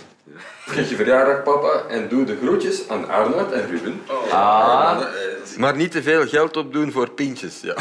Vier 0.67 0.89
je 0.89 0.97
verjaardag 0.97 1.43
papa 1.43 1.83
en 1.89 2.09
doe 2.09 2.25
de 2.25 2.37
groetjes 2.37 2.89
aan 2.89 3.09
Arnoud 3.09 3.53
en 3.53 3.71
Ruben. 3.71 4.03
Ah. 4.31 5.01
Maar 5.57 5.77
niet 5.77 5.91
te 5.91 6.03
veel 6.03 6.27
geld 6.27 6.57
opdoen 6.57 6.93
voor 6.93 7.11
pintjes. 7.11 7.61
Ja. 7.61 7.75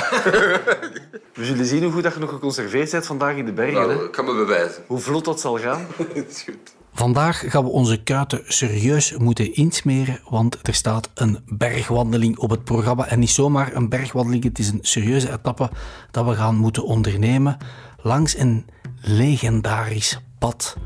We 1.34 1.46
zullen 1.46 1.66
zien 1.66 1.84
hoe 1.84 1.92
goed 1.92 2.04
dat 2.04 2.14
je 2.14 2.20
nog 2.20 2.30
geconserveerd 2.30 2.92
bent 2.92 3.06
vandaag 3.06 3.36
in 3.36 3.46
de 3.46 3.54
bergen. 3.54 3.82
hè? 3.82 3.88
Nou, 3.88 4.06
ik 4.06 4.12
kan 4.12 4.26
me 4.26 4.34
bewijzen. 4.34 4.84
Hoe 4.88 5.00
vlot 5.00 5.26
dat 5.26 5.40
zal 5.40 5.58
gaan. 5.60 5.86
Dat 6.16 6.28
is 6.30 6.42
goed. 6.42 6.76
Vandaag 6.94 7.44
gaan 7.48 7.64
we 7.64 7.70
onze 7.70 8.04
kuiten 8.04 8.42
serieus 8.48 9.18
moeten 9.18 9.54
insmeren, 9.54 10.20
want 10.30 10.68
er 10.68 10.74
staat 10.74 11.10
een 11.14 11.40
bergwandeling 11.46 12.38
op 12.38 12.50
het 12.50 12.64
programma. 12.64 13.08
En 13.08 13.20
niet 13.20 13.30
zomaar 13.30 13.76
een 13.76 13.90
bergwandeling, 13.90 14.44
het 14.44 14.60
is 14.60 14.70
een 14.70 14.80
serieuze 14.82 15.32
etappe 15.32 15.70
dat 16.12 16.26
we 16.26 16.34
gaan 16.36 16.56
moeten 16.56 16.84
ondernemen 16.84 17.58
langs 18.02 18.38
een 18.38 18.66
legendarisch 19.02 20.20
pad. 20.40 20.78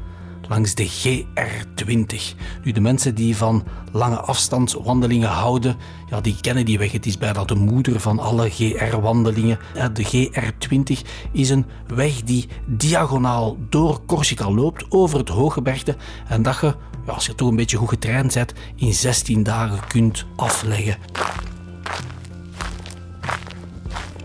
Langs 0.49 0.75
de 0.75 0.87
GR20. 0.89 2.37
Nu, 2.63 2.71
de 2.71 2.81
mensen 2.81 3.15
die 3.15 3.37
van 3.37 3.63
lange 3.91 4.19
afstandswandelingen 4.19 5.29
houden, 5.29 5.75
ja, 6.09 6.21
die 6.21 6.35
kennen 6.41 6.65
die 6.65 6.77
weg. 6.77 6.91
Het 6.91 7.05
is 7.05 7.17
bijna 7.17 7.43
de 7.43 7.55
moeder 7.55 7.99
van 7.99 8.19
alle 8.19 8.49
GR-wandelingen. 8.49 9.59
De 9.93 10.29
GR20 10.29 11.07
is 11.31 11.49
een 11.49 11.65
weg 11.87 12.23
die 12.23 12.47
diagonaal 12.65 13.57
door 13.69 14.05
Corsica 14.05 14.51
loopt, 14.51 14.85
over 14.89 15.17
het 15.19 15.29
Hooggebergte. 15.29 15.95
En 16.27 16.41
dat 16.41 16.57
je, 16.61 16.75
ja, 17.05 17.13
als 17.13 17.25
je 17.25 17.35
toch 17.35 17.49
een 17.49 17.55
beetje 17.55 17.77
goed 17.77 17.89
getraind 17.89 18.33
bent, 18.33 18.53
in 18.75 18.93
16 18.93 19.43
dagen 19.43 19.79
kunt 19.87 20.25
afleggen. 20.35 20.97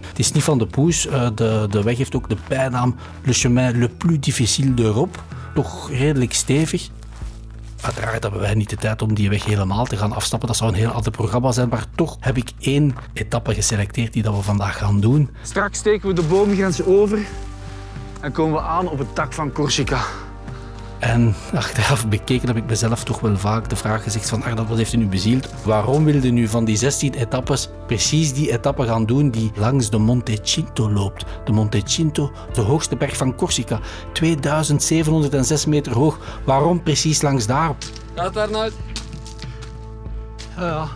Het 0.06 0.18
is 0.18 0.32
niet 0.32 0.42
van 0.44 0.58
de 0.58 0.66
poes. 0.66 1.06
eh, 1.06 1.28
De, 1.34 1.66
de 1.70 1.82
weg 1.82 1.96
heeft 1.96 2.14
ook 2.14 2.28
de 2.28 2.36
bijnaam 2.48 2.94
Le 3.24 3.32
chemin 3.32 3.78
le 3.78 3.88
plus 3.88 4.20
difficile 4.20 4.74
d'Europe. 4.74 5.18
Toch 5.60 5.88
redelijk 5.90 6.32
stevig. 6.32 6.88
Uiteraard 7.80 8.22
hebben 8.22 8.40
wij 8.40 8.54
niet 8.54 8.70
de 8.70 8.76
tijd 8.76 9.02
om 9.02 9.14
die 9.14 9.28
weg 9.28 9.44
helemaal 9.44 9.84
te 9.84 9.96
gaan 9.96 10.12
afstappen. 10.12 10.48
Dat 10.48 10.56
zou 10.56 10.70
een 10.70 10.76
heel 10.76 10.90
ander 10.90 11.12
programma 11.12 11.52
zijn. 11.52 11.68
Maar 11.68 11.84
toch 11.94 12.16
heb 12.20 12.36
ik 12.36 12.50
één 12.60 12.94
etappe 13.12 13.54
geselecteerd 13.54 14.12
die 14.12 14.22
dat 14.22 14.34
we 14.34 14.42
vandaag 14.42 14.78
gaan 14.78 15.00
doen. 15.00 15.30
Straks 15.42 15.78
steken 15.78 16.08
we 16.08 16.14
de 16.14 16.22
boomgrens 16.22 16.84
over 16.84 17.18
en 18.20 18.32
komen 18.32 18.54
we 18.54 18.60
aan 18.60 18.88
op 18.88 18.98
het 18.98 19.14
tak 19.14 19.32
van 19.32 19.52
Corsica. 19.52 20.00
En 21.00 21.34
achteraf 21.54 22.08
bekeken 22.08 22.48
heb 22.48 22.56
ik 22.56 22.66
mezelf 22.66 23.04
toch 23.04 23.20
wel 23.20 23.36
vaak 23.36 23.68
de 23.68 23.76
vraag 23.76 24.02
gezegd 24.02 24.28
van 24.28 24.42
Arnold, 24.42 24.68
wat 24.68 24.76
heeft 24.76 24.92
u 24.92 24.96
nu 24.96 25.06
bezield? 25.06 25.48
Waarom 25.64 26.04
wilde 26.04 26.26
u 26.26 26.30
nu 26.30 26.48
van 26.48 26.64
die 26.64 26.76
16 26.76 27.14
etappes 27.14 27.68
precies 27.86 28.32
die 28.32 28.52
etappe 28.52 28.86
gaan 28.86 29.06
doen 29.06 29.30
die 29.30 29.50
langs 29.54 29.90
de 29.90 29.98
Monte 29.98 30.38
Cinto 30.42 30.90
loopt? 30.90 31.24
De 31.44 31.52
Monte 31.52 31.80
Cinto, 31.84 32.32
de 32.52 32.60
hoogste 32.60 32.96
berg 32.96 33.16
van 33.16 33.34
Corsica, 33.36 33.80
2706 34.12 35.66
meter 35.66 35.92
hoog. 35.92 36.18
Waarom 36.44 36.82
precies 36.82 37.22
langs 37.22 37.46
daar? 37.46 37.74
Gaat 38.14 38.50
nou? 38.50 38.70
Ja, 40.56 40.66
ja. 40.66 40.88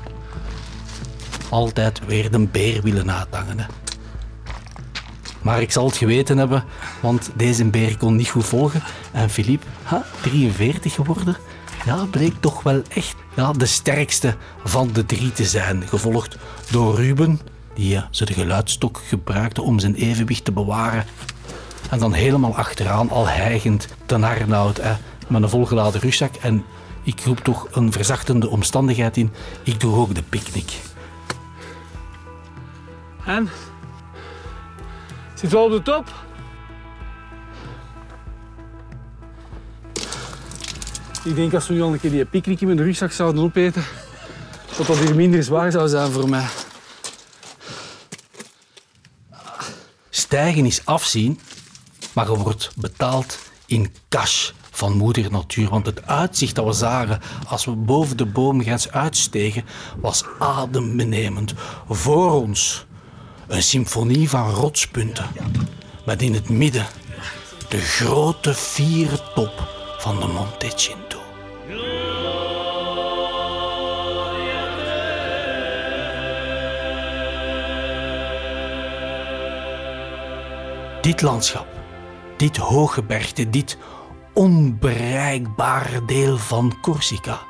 Altijd 1.50 2.06
weer 2.06 2.30
de 2.30 2.46
beer 2.46 2.82
willen 2.82 3.12
uithangen. 3.12 3.58
Hè. 3.58 3.64
Maar 5.44 5.60
ik 5.60 5.72
zal 5.72 5.86
het 5.86 5.96
geweten 5.96 6.38
hebben, 6.38 6.64
want 7.00 7.30
deze 7.34 7.64
beer 7.64 7.96
kon 7.96 8.16
niet 8.16 8.28
goed 8.28 8.46
volgen. 8.46 8.82
En 9.12 9.30
Philippe, 9.30 9.66
ha, 9.82 10.04
43 10.20 10.94
geworden, 10.94 11.36
ja, 11.84 12.04
bleek 12.10 12.34
toch 12.40 12.62
wel 12.62 12.82
echt 12.88 13.14
ja, 13.36 13.52
de 13.52 13.66
sterkste 13.66 14.36
van 14.64 14.90
de 14.92 15.06
drie 15.06 15.32
te 15.32 15.44
zijn. 15.44 15.82
Gevolgd 15.88 16.36
door 16.70 16.96
Ruben, 16.96 17.40
die 17.74 17.88
ja, 17.88 18.08
zijn 18.10 18.32
geluidstok 18.32 19.00
gebruikte 19.06 19.62
om 19.62 19.78
zijn 19.78 19.94
evenwicht 19.94 20.44
te 20.44 20.52
bewaren. 20.52 21.04
En 21.90 21.98
dan 21.98 22.12
helemaal 22.12 22.56
achteraan, 22.56 23.10
al 23.10 23.28
hijgend, 23.28 23.88
ten 24.06 24.24
Arnoud, 24.24 24.76
hè, 24.76 24.92
met 25.26 25.42
een 25.42 25.48
volgeladen 25.48 26.00
rugzak. 26.00 26.34
En 26.34 26.64
ik 27.02 27.20
roep 27.20 27.38
toch 27.38 27.68
een 27.70 27.92
verzachtende 27.92 28.48
omstandigheid 28.48 29.16
in. 29.16 29.32
Ik 29.62 29.80
doe 29.80 29.96
ook 29.96 30.14
de 30.14 30.22
picknick. 30.22 30.72
En? 33.24 33.48
Zit 35.44 35.52
wel 35.52 35.64
op 35.64 35.70
de 35.70 35.82
top? 35.82 36.12
Ik 41.24 41.34
denk 41.34 41.54
als 41.54 41.66
we 41.66 41.74
nu 41.74 41.82
al 41.82 41.92
een 41.92 42.00
keer 42.00 42.10
die 42.10 42.24
picknick 42.24 42.60
in 42.60 42.66
mijn 42.66 42.82
rugzak 42.82 43.12
zouden 43.12 43.42
opeten, 43.42 43.84
dat 44.76 44.86
dat 44.86 44.98
hier 44.98 45.14
minder 45.14 45.42
zwaar 45.42 45.70
zou 45.70 45.88
zijn 45.88 46.10
voor 46.10 46.28
mij. 46.28 46.46
Stijgen 50.10 50.66
is 50.66 50.86
afzien, 50.86 51.40
maar 52.12 52.30
je 52.30 52.36
wordt 52.36 52.72
betaald 52.76 53.38
in 53.66 53.92
cash 54.08 54.50
van 54.70 54.96
moeder 54.96 55.30
natuur. 55.30 55.68
Want 55.68 55.86
het 55.86 56.06
uitzicht 56.06 56.54
dat 56.54 56.64
we 56.64 56.72
zagen 56.72 57.20
als 57.48 57.64
we 57.64 57.72
boven 57.72 58.16
de 58.16 58.26
boomgrens 58.26 58.90
uitstegen, 58.90 59.64
was 60.00 60.24
adembenemend. 60.38 61.54
Voor 61.88 62.32
ons 62.32 62.86
een 63.48 63.62
symfonie 63.62 64.28
van 64.28 64.50
rotspunten. 64.50 65.26
Met 66.04 66.22
in 66.22 66.34
het 66.34 66.48
midden 66.48 66.86
de 67.68 67.80
grote 67.80 68.54
vierde 68.54 69.20
top 69.34 69.68
van 69.98 70.20
de 70.20 70.26
Monte 70.26 70.72
Cinto. 70.74 71.18
Dit 81.00 81.22
landschap, 81.22 81.66
dit 82.36 82.56
hooggebergte, 82.56 83.50
dit 83.50 83.78
onbereikbare 84.32 86.04
deel 86.04 86.38
van 86.38 86.80
Corsica 86.80 87.40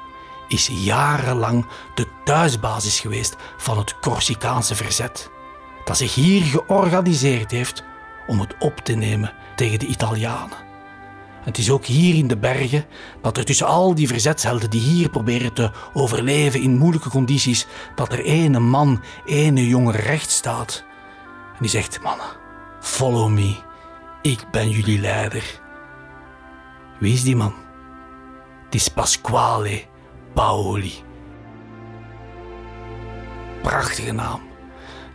is 0.48 0.70
jarenlang 0.72 1.66
de 1.94 2.06
thuisbasis 2.24 3.00
geweest 3.00 3.36
van 3.56 3.78
het 3.78 3.98
Corsicaanse 4.00 4.74
verzet, 4.74 5.30
dat 5.84 5.96
zich 5.96 6.14
hier 6.14 6.42
georganiseerd 6.42 7.50
heeft 7.50 7.84
om 8.26 8.40
het 8.40 8.54
op 8.58 8.76
te 8.76 8.94
nemen 8.94 9.32
tegen 9.56 9.78
de 9.78 9.86
Italianen. 9.86 10.64
Het 11.44 11.58
is 11.58 11.70
ook 11.70 11.84
hier 11.84 12.14
in 12.14 12.26
de 12.26 12.36
bergen 12.36 12.84
dat 13.22 13.36
er 13.36 13.44
tussen 13.44 13.66
al 13.66 13.94
die 13.94 14.08
verzetshelden 14.08 14.70
die 14.70 14.80
hier 14.80 15.10
proberen 15.10 15.52
te 15.52 15.70
overleven 15.92 16.60
in 16.60 16.78
moeilijke 16.78 17.08
condities, 17.08 17.66
dat 17.94 18.12
er 18.12 18.24
ene 18.24 18.58
man, 18.58 19.02
ene 19.24 19.68
jongen 19.68 19.94
recht 19.94 20.30
staat. 20.30 20.84
En 21.52 21.58
die 21.60 21.68
zegt, 21.68 22.02
mannen, 22.02 22.26
follow 22.80 23.28
me, 23.28 23.56
ik 24.22 24.44
ben 24.50 24.70
jullie 24.70 25.00
leider. 25.00 25.60
Wie 26.98 27.12
is 27.12 27.22
die 27.22 27.36
man? 27.36 27.54
Het 28.64 28.74
is 28.74 28.88
Pasquale 28.88 29.82
Paoli. 30.34 30.92
Prachtige 33.62 34.12
naam. 34.12 34.53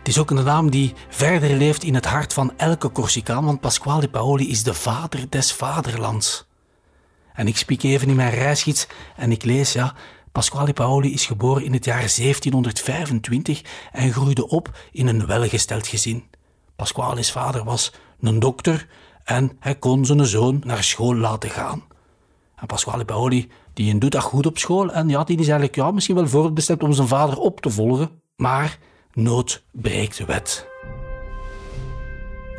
Het 0.00 0.08
is 0.08 0.18
ook 0.18 0.30
een 0.30 0.44
naam 0.44 0.70
die 0.70 0.94
verder 1.08 1.56
leeft 1.56 1.82
in 1.82 1.94
het 1.94 2.04
hart 2.04 2.32
van 2.32 2.52
elke 2.56 2.92
Corsicaan, 2.92 3.44
want 3.44 3.60
Pasquale 3.60 4.08
Paoli 4.08 4.50
is 4.50 4.62
de 4.62 4.74
vader 4.74 5.30
des 5.30 5.52
vaderlands. 5.52 6.46
En 7.32 7.46
ik 7.46 7.56
spiek 7.56 7.82
even 7.82 8.08
in 8.08 8.16
mijn 8.16 8.34
reisgids 8.34 8.86
en 9.16 9.32
ik 9.32 9.44
lees, 9.44 9.72
ja, 9.72 9.94
Pasquale 10.32 10.72
Paoli 10.72 11.12
is 11.12 11.26
geboren 11.26 11.64
in 11.64 11.72
het 11.72 11.84
jaar 11.84 11.98
1725 12.16 13.62
en 13.92 14.12
groeide 14.12 14.48
op 14.48 14.78
in 14.92 15.06
een 15.06 15.26
welgesteld 15.26 15.86
gezin. 15.86 16.24
Pasquale's 16.76 17.32
vader 17.32 17.64
was 17.64 17.92
een 18.20 18.38
dokter 18.38 18.88
en 19.24 19.56
hij 19.58 19.74
kon 19.74 20.04
zijn 20.04 20.26
zoon 20.26 20.60
naar 20.64 20.84
school 20.84 21.14
laten 21.14 21.50
gaan. 21.50 21.82
En 22.56 22.66
Pasquale 22.66 23.04
Paoli 23.04 23.50
die 23.72 23.98
doet 23.98 24.12
dat 24.12 24.22
goed 24.22 24.46
op 24.46 24.58
school 24.58 24.92
en 24.92 25.08
ja, 25.08 25.24
die 25.24 25.38
is 25.38 25.48
eigenlijk 25.48 25.76
ja, 25.76 25.90
misschien 25.90 26.14
wel 26.14 26.28
voorbestemd 26.28 26.82
om 26.82 26.92
zijn 26.92 27.08
vader 27.08 27.38
op 27.38 27.60
te 27.60 27.70
volgen, 27.70 28.10
maar 28.36 28.78
nood 29.14 29.62
breekt 29.70 30.24
wet. 30.24 30.68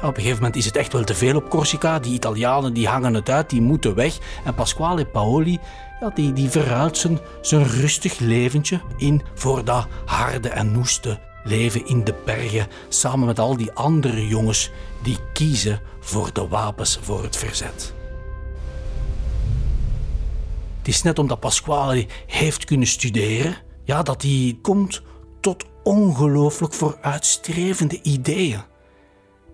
Op 0.01 0.07
een 0.07 0.15
gegeven 0.15 0.37
moment 0.37 0.55
is 0.55 0.65
het 0.65 0.75
echt 0.75 0.93
wel 0.93 1.03
te 1.03 1.15
veel 1.15 1.35
op 1.35 1.49
Corsica. 1.49 1.99
Die 1.99 2.13
Italianen 2.13 2.73
die 2.73 2.87
hangen 2.87 3.13
het 3.13 3.29
uit, 3.29 3.49
die 3.49 3.61
moeten 3.61 3.95
weg. 3.95 4.17
En 4.45 4.53
Pasquale 4.53 5.05
Paoli 5.05 5.59
ja, 5.99 6.09
die, 6.09 6.33
die 6.33 6.49
verruilt 6.49 6.97
zijn, 6.97 7.19
zijn 7.41 7.67
rustig 7.67 8.19
leventje 8.19 8.81
in 8.97 9.21
voor 9.33 9.65
dat 9.65 9.87
harde 10.05 10.49
en 10.49 10.71
noeste 10.71 11.19
leven 11.43 11.87
in 11.87 12.03
de 12.03 12.13
bergen. 12.25 12.67
Samen 12.89 13.25
met 13.25 13.39
al 13.39 13.57
die 13.57 13.71
andere 13.71 14.27
jongens 14.27 14.71
die 15.03 15.17
kiezen 15.33 15.81
voor 15.99 16.33
de 16.33 16.47
wapens 16.47 16.99
voor 17.01 17.23
het 17.23 17.37
verzet. 17.37 17.93
Het 20.77 20.87
is 20.87 21.01
net 21.01 21.19
omdat 21.19 21.39
Pasquale 21.39 22.07
heeft 22.27 22.65
kunnen 22.65 22.87
studeren, 22.87 23.55
ja, 23.83 24.03
dat 24.03 24.21
hij 24.21 24.57
komt 24.61 25.01
tot 25.39 25.65
ongelooflijk 25.83 26.73
vooruitstrevende 26.73 28.01
ideeën. 28.01 28.61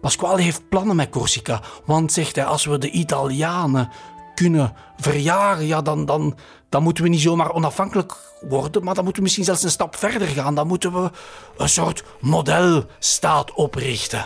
Pasquale 0.02 0.42
heeft 0.42 0.70
plannen 0.70 0.96
met 0.96 1.10
Corsica, 1.10 1.62
want 1.86 2.12
zegt 2.12 2.36
hij, 2.36 2.46
als 2.46 2.66
we 2.66 2.78
de 2.78 2.90
Italianen 2.90 3.90
kunnen 4.36 4.74
verjagen, 4.98 5.66
ja, 5.66 5.82
dan, 5.82 6.06
dan, 6.06 6.38
dan 6.70 6.84
moeten 6.84 7.04
we 7.04 7.10
niet 7.10 7.22
zomaar 7.22 7.52
onafhankelijk 7.52 8.16
worden, 8.42 8.84
maar 8.84 8.94
dan 8.94 9.04
moeten 9.04 9.22
we 9.22 9.28
misschien 9.28 9.46
zelfs 9.46 9.64
een 9.64 9.70
stap 9.70 9.96
verder 9.96 10.28
gaan. 10.28 10.56
Dan 10.56 10.68
moeten 10.68 10.94
we 10.94 11.12
een 11.58 11.70
soort 11.70 12.04
modelstaat 12.20 13.54
oprichten. 13.54 14.26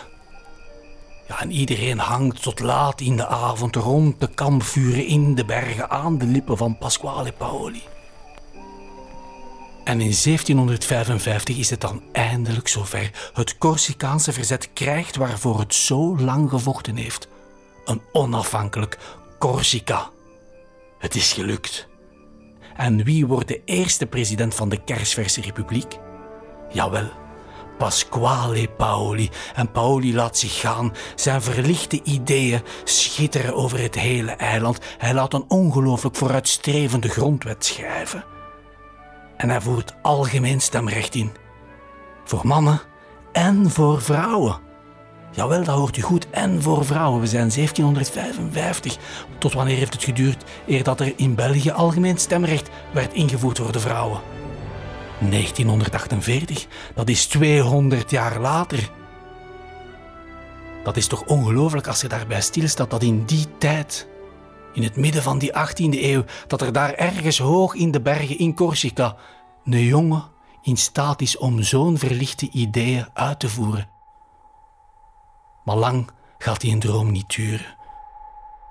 Ja, 1.28 1.40
en 1.40 1.50
iedereen 1.50 1.98
hangt 1.98 2.42
tot 2.42 2.60
laat 2.60 3.00
in 3.00 3.16
de 3.16 3.26
avond 3.26 3.76
rond 3.76 4.20
de 4.20 4.28
kampvuren 4.28 5.06
in 5.06 5.34
de 5.34 5.44
bergen 5.44 5.90
aan 5.90 6.18
de 6.18 6.26
lippen 6.26 6.56
van 6.56 6.78
Pasquale 6.78 7.32
Paoli. 7.32 7.82
En 9.84 10.00
in 10.00 10.14
1755 10.24 11.56
is 11.58 11.70
het 11.70 11.80
dan 11.80 12.02
eindelijk 12.12 12.68
zover. 12.68 13.10
Het 13.32 13.58
Corsicaanse 13.58 14.32
verzet 14.32 14.72
krijgt 14.72 15.16
waarvoor 15.16 15.58
het 15.58 15.74
zo 15.74 16.18
lang 16.18 16.50
gevochten 16.50 16.96
heeft. 16.96 17.28
Een 17.84 18.02
onafhankelijk 18.12 18.98
Corsica. 19.38 20.10
Het 20.98 21.14
is 21.14 21.32
gelukt. 21.32 21.88
En 22.76 23.04
wie 23.04 23.26
wordt 23.26 23.48
de 23.48 23.60
eerste 23.64 24.06
president 24.06 24.54
van 24.54 24.68
de 24.68 24.84
Kersverse 24.84 25.40
Republiek? 25.40 25.98
Jawel, 26.72 27.10
Pasquale 27.78 28.68
Paoli. 28.68 29.30
En 29.54 29.70
Paoli 29.70 30.14
laat 30.14 30.38
zich 30.38 30.60
gaan. 30.60 30.92
Zijn 31.14 31.42
verlichte 31.42 32.00
ideeën 32.02 32.62
schitteren 32.84 33.54
over 33.54 33.78
het 33.80 33.94
hele 33.94 34.30
eiland. 34.30 34.78
Hij 34.98 35.14
laat 35.14 35.34
een 35.34 35.44
ongelooflijk 35.48 36.16
vooruitstrevende 36.16 37.08
grondwet 37.08 37.64
schrijven. 37.64 38.31
En 39.42 39.50
hij 39.50 39.60
voert 39.60 39.94
algemeen 40.02 40.60
stemrecht 40.60 41.14
in. 41.14 41.32
Voor 42.24 42.46
mannen 42.46 42.80
en 43.32 43.70
voor 43.70 44.02
vrouwen. 44.02 44.58
Jawel, 45.30 45.64
dat 45.64 45.76
hoort 45.76 45.96
u 45.96 46.02
goed. 46.02 46.30
En 46.30 46.62
voor 46.62 46.84
vrouwen. 46.84 47.20
We 47.20 47.26
zijn 47.26 47.50
1755. 47.54 48.96
Tot 49.38 49.52
wanneer 49.52 49.76
heeft 49.76 49.92
het 49.92 50.04
geduurd 50.04 50.44
eer 50.66 50.82
dat 50.82 51.00
er 51.00 51.12
in 51.16 51.34
België 51.34 51.70
algemeen 51.70 52.18
stemrecht 52.18 52.70
werd 52.92 53.12
ingevoerd 53.12 53.58
voor 53.58 53.72
de 53.72 53.80
vrouwen? 53.80 54.20
1948. 55.30 56.66
Dat 56.94 57.08
is 57.08 57.26
200 57.26 58.10
jaar 58.10 58.40
later. 58.40 58.90
Dat 60.84 60.96
is 60.96 61.06
toch 61.06 61.24
ongelooflijk 61.24 61.86
als 61.86 62.00
je 62.00 62.08
daarbij 62.08 62.40
stilstaat 62.40 62.90
dat 62.90 63.02
in 63.02 63.24
die 63.24 63.46
tijd 63.58 64.08
in 64.72 64.82
het 64.82 64.96
midden 64.96 65.22
van 65.22 65.38
die 65.38 65.52
18e 65.52 66.00
eeuw, 66.00 66.24
dat 66.46 66.60
er 66.60 66.72
daar 66.72 66.94
ergens 66.94 67.38
hoog 67.38 67.74
in 67.74 67.90
de 67.90 68.00
bergen 68.00 68.38
in 68.38 68.54
Corsica 68.54 69.16
een 69.64 69.84
jongen 69.84 70.30
in 70.62 70.76
staat 70.76 71.20
is 71.20 71.36
om 71.36 71.62
zo'n 71.62 71.98
verlichte 71.98 72.48
ideeën 72.50 73.08
uit 73.14 73.40
te 73.40 73.48
voeren. 73.48 73.88
Maar 75.64 75.76
lang 75.76 76.10
gaat 76.38 76.60
die 76.60 76.72
een 76.72 76.80
droom 76.80 77.10
niet 77.10 77.34
duren. 77.36 77.76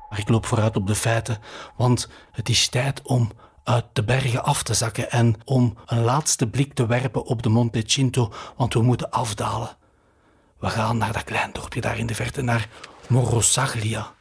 Maar 0.09 0.19
ik 0.19 0.29
loop 0.29 0.45
vooruit 0.45 0.75
op 0.75 0.87
de 0.87 0.95
feiten, 0.95 1.37
want 1.75 2.09
het 2.31 2.49
is 2.49 2.69
tijd 2.69 3.01
om 3.01 3.31
uit 3.63 3.85
de 3.93 4.03
bergen 4.03 4.43
af 4.43 4.63
te 4.63 4.73
zakken 4.73 5.11
en 5.11 5.35
om 5.45 5.77
een 5.85 6.03
laatste 6.03 6.47
blik 6.47 6.73
te 6.73 6.85
werpen 6.85 7.25
op 7.25 7.43
de 7.43 7.49
Monte 7.49 7.83
Cinto, 7.85 8.33
want 8.57 8.73
we 8.73 8.81
moeten 8.81 9.09
afdalen. 9.09 9.77
We 10.59 10.69
gaan 10.69 10.97
naar 10.97 11.13
dat 11.13 11.23
klein 11.23 11.49
dorpje 11.53 11.81
daar 11.81 11.97
in 11.97 12.05
de 12.05 12.15
verte, 12.15 12.41
naar 12.41 12.69
Morosaglia, 13.07 14.13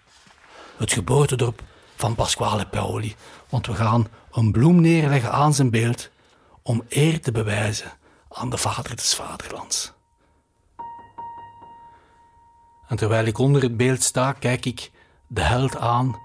het 0.77 0.93
geboortedorp 0.93 1.63
van 2.01 2.15
Pasquale 2.15 2.67
Paoli, 2.67 3.15
want 3.49 3.67
we 3.67 3.75
gaan 3.75 4.09
een 4.33 4.53
bloem 4.53 4.81
neerleggen 4.81 5.33
aan 5.33 5.55
zijn 5.55 5.71
beeld 5.71 6.11
om 6.63 6.83
eer 6.89 7.21
te 7.21 7.33
bewijzen 7.33 7.93
aan 8.29 8.51
de 8.51 8.57
vader 8.57 8.97
des 8.97 9.15
vaderlands. 9.15 9.93
En 12.89 12.97
terwijl 12.97 13.25
ik 13.27 13.39
onder 13.39 13.63
het 13.63 13.77
beeld 13.77 14.03
sta, 14.03 14.33
kijk 14.33 14.67
ik 14.67 14.91
de 15.27 15.41
held 15.41 15.77
aan 15.77 16.19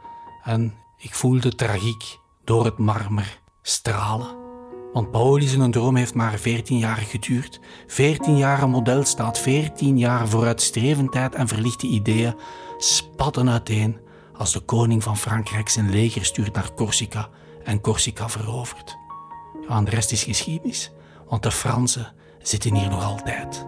en 0.43 0.73
ik 0.97 1.13
voel 1.13 1.39
de 1.39 1.55
tragiek 1.55 2.17
door 2.43 2.65
het 2.65 2.77
marmer 2.77 3.39
stralen. 3.61 4.35
Want 4.93 5.11
Paoli 5.11 5.47
zijn 5.47 5.71
droom 5.71 5.95
heeft 5.95 6.13
maar 6.13 6.37
14 6.37 6.77
jaar 6.77 6.97
geduurd. 6.97 7.59
14 7.87 8.37
jaar 8.37 8.61
een 8.61 8.69
model 8.69 9.03
staat, 9.03 9.39
14 9.39 9.97
jaar 9.97 10.27
vooruitstrevendheid 10.27 11.35
en 11.35 11.47
verlichte 11.47 11.87
ideeën 11.87 12.35
spatten 12.77 13.49
uiteen 13.49 14.04
als 14.37 14.53
de 14.53 14.59
koning 14.59 15.03
van 15.03 15.17
Frankrijk 15.17 15.69
zijn 15.69 15.89
leger 15.89 16.25
stuurt 16.25 16.53
naar 16.53 16.73
Corsica 16.73 17.29
en 17.63 17.81
Corsica 17.81 18.29
verovert. 18.29 18.97
Ja, 19.67 19.81
de 19.81 19.89
rest 19.89 20.11
is 20.11 20.23
geschiedenis, 20.23 20.91
want 21.27 21.43
de 21.43 21.51
Fransen 21.51 22.13
zitten 22.41 22.75
hier 22.75 22.89
nog 22.89 23.03
altijd. 23.03 23.65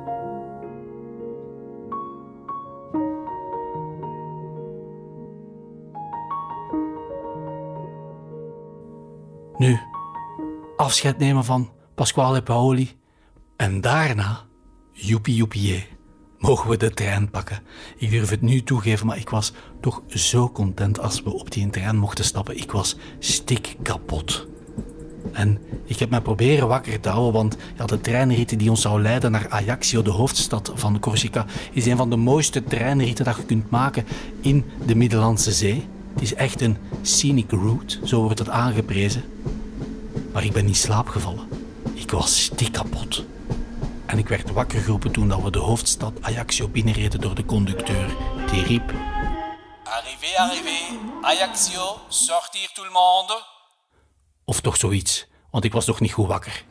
Nu, 9.58 9.80
afscheid 10.76 11.18
nemen 11.18 11.46
van 11.46 11.72
Pasquale 11.96 12.44
Paoli 12.44 13.00
en 13.56 13.82
daarna, 13.82 14.42
joepie 14.92 15.36
joepie, 15.36 15.97
mogen 16.38 16.70
we 16.70 16.78
de 16.78 16.92
trein 16.92 17.30
pakken. 17.30 17.60
Ik 17.98 18.10
durf 18.10 18.30
het 18.30 18.42
nu 18.42 18.64
toegeven, 18.64 19.08
maar 19.08 19.18
ik 19.18 19.30
was 19.30 19.54
toch 19.82 20.02
zo 20.08 20.50
content 20.50 21.00
als 21.00 21.24
we 21.24 21.34
op 21.34 21.52
die 21.52 21.70
trein 21.70 21.98
mochten 21.98 22.26
stappen. 22.26 22.58
Ik 22.58 22.72
was 22.72 22.96
stik 23.20 23.76
kapot. 23.82 24.48
En 25.32 25.60
ik 25.86 26.00
heb 26.00 26.10
mij 26.10 26.22
proberen 26.22 26.68
wakker 26.68 27.00
te 27.00 27.10
houden, 27.10 27.34
want 27.34 27.58
ja, 27.78 27.86
de 27.86 28.02
treinrit 28.02 28.60
die 28.60 28.70
ons 28.70 28.82
zou 28.82 29.02
leiden 29.02 29.32
naar 29.32 29.50
Ajaccio, 29.50 30.02
de 30.02 30.10
hoofdstad 30.10 30.72
van 30.76 31.00
Corsica, 31.00 31.46
is 31.72 31.86
een 31.86 31.98
van 31.98 32.10
de 32.10 32.16
mooiste 32.16 32.64
treinritten 32.64 33.26
dat 33.26 33.36
je 33.36 33.46
kunt 33.46 33.70
maken 33.70 34.06
in 34.42 34.66
de 34.86 34.96
Middellandse 34.96 35.52
Zee. 35.52 35.86
Het 36.14 36.22
is 36.22 36.34
echt 36.34 36.62
een 36.62 36.78
scenic 37.02 37.52
route, 37.52 38.00
zo 38.04 38.22
wordt 38.22 38.40
het 38.40 38.50
aangeprezen. 38.50 39.24
Maar 40.34 40.46
ik 40.46 40.54
ben 40.54 40.68
in 40.68 40.76
slaap 40.76 41.08
gevallen. 41.08 41.48
Ik 41.94 42.12
was 42.12 42.44
stik 42.44 42.72
kapot. 42.72 43.26
En 44.08 44.18
ik 44.18 44.28
werd 44.28 44.52
wakker 44.52 44.80
geroepen 44.80 45.12
toen 45.12 45.28
dat 45.28 45.42
we 45.42 45.52
de 45.52 45.60
hoofdstad 45.60 46.14
Ajaccio 46.22 46.68
binnenreden 46.68 47.22
door 47.22 47.36
de 47.36 47.46
conducteur. 47.46 48.16
Die 48.52 48.64
riep... 48.64 48.94
Arrivé, 49.84 50.38
arrivé. 50.38 50.98
Ajaccio, 51.22 51.98
sortir 52.08 52.72
tout 52.74 52.86
le 52.86 52.92
monde. 52.92 53.44
Of 54.46 54.62
toch 54.62 54.78
zoiets, 54.78 55.28
want 55.52 55.64
ik 55.64 55.74
was 55.74 55.86
nog 55.86 56.00
niet 56.00 56.14
goed 56.14 56.28
wakker. 56.28 56.64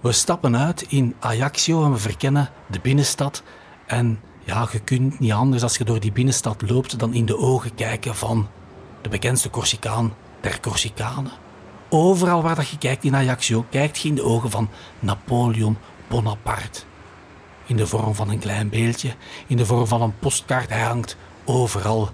We 0.00 0.12
stappen 0.12 0.56
uit 0.56 0.82
in 0.82 1.16
Ajaccio 1.20 1.84
en 1.84 1.92
we 1.92 1.98
verkennen 1.98 2.50
de 2.66 2.80
binnenstad. 2.80 3.42
En 3.86 4.20
ja, 4.44 4.68
je 4.72 4.80
kunt 4.80 5.18
niet 5.18 5.32
anders 5.32 5.62
als 5.62 5.76
je 5.76 5.84
door 5.84 6.00
die 6.00 6.12
binnenstad 6.12 6.70
loopt 6.70 6.98
dan 6.98 7.14
in 7.14 7.26
de 7.26 7.36
ogen 7.36 7.74
kijken 7.74 8.14
van 8.14 8.48
de 9.02 9.08
bekendste 9.08 9.50
Corsicaan 9.50 10.14
der 10.40 10.60
Corsicanen. 10.60 11.32
Overal 11.88 12.42
waar 12.42 12.54
dat 12.54 12.68
je 12.68 12.78
kijkt 12.78 13.04
in 13.04 13.14
Ajaccio, 13.14 13.66
kijkt 13.70 13.98
je 13.98 14.08
in 14.08 14.14
de 14.14 14.24
ogen 14.24 14.50
van 14.50 14.68
Napoleon 14.98 15.78
Bonaparte. 16.08 16.80
In 17.66 17.76
de 17.76 17.86
vorm 17.86 18.14
van 18.14 18.30
een 18.30 18.38
klein 18.38 18.68
beeldje, 18.68 19.14
in 19.46 19.56
de 19.56 19.66
vorm 19.66 19.86
van 19.86 20.02
een 20.02 20.18
postkaart, 20.18 20.70
hij 20.70 20.82
hangt 20.82 21.16
overal. 21.44 22.08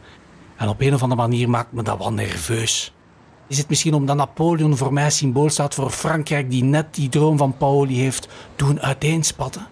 En 0.57 0.69
op 0.69 0.81
een 0.81 0.95
of 0.95 1.03
andere 1.03 1.21
manier 1.21 1.51
maakt 1.51 1.73
me 1.73 1.83
dat 1.83 1.99
wel 1.99 2.13
nerveus. 2.13 2.93
Is 3.47 3.59
het 3.59 3.69
misschien 3.69 3.95
omdat 3.95 4.17
Napoleon 4.17 4.77
voor 4.77 4.93
mij 4.93 5.11
symbool 5.11 5.51
staat 5.51 5.75
voor 5.75 5.91
Frankrijk 5.91 6.51
die 6.51 6.65
net 6.65 6.95
die 6.95 7.09
droom 7.09 7.39
van 7.39 7.57
Paoli 7.57 7.99
heeft 7.99 8.29
doen 8.57 8.81
uiteenspatten? 8.81 9.67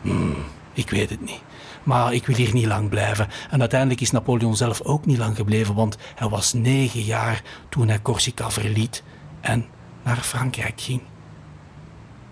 Hmm, 0.00 0.34
ik 0.72 0.90
weet 0.90 1.10
het 1.10 1.20
niet. 1.20 1.40
Maar 1.82 2.12
ik 2.12 2.26
wil 2.26 2.36
hier 2.36 2.52
niet 2.52 2.66
lang 2.66 2.88
blijven. 2.88 3.28
En 3.50 3.60
uiteindelijk 3.60 4.00
is 4.00 4.10
Napoleon 4.10 4.56
zelf 4.56 4.82
ook 4.82 5.06
niet 5.06 5.18
lang 5.18 5.36
gebleven, 5.36 5.74
want 5.74 5.96
hij 6.14 6.28
was 6.28 6.52
negen 6.52 7.00
jaar 7.02 7.42
toen 7.68 7.88
hij 7.88 8.02
Corsica 8.02 8.50
verliet 8.50 9.02
en 9.40 9.66
naar 10.02 10.16
Frankrijk 10.16 10.80
ging. 10.80 11.02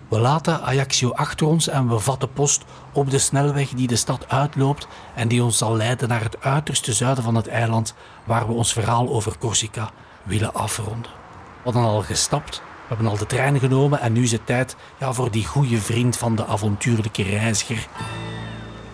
We 0.07 0.19
laten 0.19 0.61
Ajaccio 0.61 1.11
achter 1.11 1.47
ons 1.47 1.67
en 1.67 1.89
we 1.89 1.99
vatten 1.99 2.33
post 2.33 2.63
op 2.93 3.09
de 3.09 3.19
snelweg 3.19 3.69
die 3.69 3.87
de 3.87 3.95
stad 3.95 4.29
uitloopt 4.29 4.87
en 5.15 5.27
die 5.27 5.43
ons 5.43 5.57
zal 5.57 5.75
leiden 5.75 6.09
naar 6.09 6.23
het 6.23 6.41
uiterste 6.41 6.93
zuiden 6.93 7.23
van 7.23 7.35
het 7.35 7.47
eiland, 7.47 7.93
waar 8.23 8.47
we 8.47 8.53
ons 8.53 8.73
verhaal 8.73 9.09
over 9.09 9.37
Corsica 9.37 9.89
willen 10.23 10.53
afronden. 10.53 11.11
We 11.63 11.71
hadden 11.71 11.83
al 11.83 12.01
gestapt, 12.01 12.57
we 12.57 12.87
hebben 12.87 13.07
al 13.07 13.17
de 13.17 13.25
trein 13.25 13.59
genomen 13.59 13.99
en 13.99 14.13
nu 14.13 14.23
is 14.23 14.31
het 14.31 14.45
tijd 14.45 14.75
ja, 14.99 15.13
voor 15.13 15.31
die 15.31 15.45
goede 15.45 15.77
vriend 15.77 16.17
van 16.17 16.35
de 16.35 16.45
avontuurlijke 16.45 17.23
reiziger, 17.23 17.87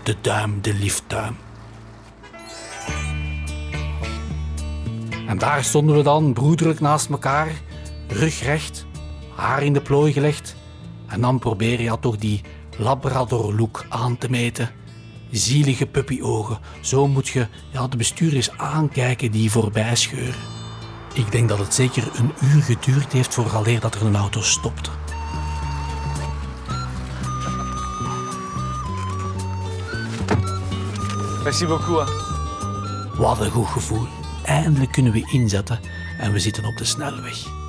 de 0.04 0.16
duim, 0.22 0.62
de 0.62 0.74
liefduim. 0.74 1.38
En 5.28 5.38
daar 5.38 5.64
stonden 5.64 5.96
we 5.96 6.04
dan, 6.04 6.34
broederlijk 6.34 6.80
naast 6.80 7.10
elkaar, 7.10 7.52
rugrecht, 8.08 8.86
haar 9.36 9.64
in 9.64 9.74
de 9.74 9.82
plooi 9.82 10.14
gelegd. 10.14 10.56
En 11.12 11.22
dan 11.22 11.40
probeer 11.40 11.82
je 11.82 12.00
toch 12.00 12.18
die 12.18 12.42
Labrador-look 12.78 13.86
aan 13.90 14.18
te 14.18 14.30
meten. 14.30 14.70
Zielige 15.32 15.86
puppyogen, 15.86 16.60
zo 16.82 17.08
moet 17.08 17.28
je 17.28 17.48
ja, 17.72 17.88
de 17.88 17.98
bestuurders 17.98 18.52
aankijken 18.52 19.32
die 19.32 19.52
voorbij 19.52 19.96
scheuren. 19.96 20.60
Ik 21.14 21.32
denk 21.32 21.50
dat 21.50 21.58
het 21.58 21.74
zeker 21.74 22.12
een 22.14 22.32
uur 22.42 22.62
geduurd 22.62 23.14
heeft 23.14 23.34
vooraleer 23.34 23.80
dat 23.80 23.96
er 23.96 24.06
een 24.06 24.16
auto 24.16 24.42
stopte. 24.42 24.90
Merci 31.44 31.66
beaucoup. 31.66 32.10
Wat 33.18 33.40
een 33.40 33.52
goed 33.52 33.68
gevoel. 33.68 34.08
Eindelijk 34.46 34.92
kunnen 34.92 35.12
we 35.12 35.28
inzetten 35.32 35.80
en 36.18 36.32
we 36.32 36.40
zitten 36.40 36.66
op 36.66 36.78
de 36.78 36.86
snelweg. 36.86 37.61